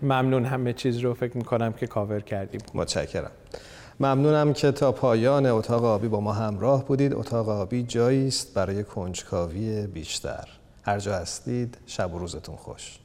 ممنون. 0.02 0.44
همه 0.44 0.72
چیز 0.72 0.98
رو 0.98 1.14
فکر 1.14 1.36
می‌کنم 1.36 1.72
که 1.72 1.86
کاور 1.86 2.20
کردیم. 2.20 2.60
متشکرم. 2.74 3.30
ممنونم 4.00 4.52
که 4.52 4.72
تا 4.72 4.92
پایان 4.92 5.46
اتاق 5.46 5.84
آبی 5.84 6.08
با 6.08 6.20
ما 6.20 6.32
همراه 6.32 6.84
بودید. 6.84 7.14
اتاق 7.14 7.48
آبی 7.48 7.82
جایی 7.82 8.28
است 8.28 8.54
برای 8.54 8.84
کنجکاوی 8.84 9.86
بیشتر. 9.86 10.48
هر 10.86 10.98
جا 10.98 11.14
هستید 11.16 11.78
شب 11.86 12.14
و 12.14 12.18
روزتون 12.18 12.56
خوش. 12.56 12.98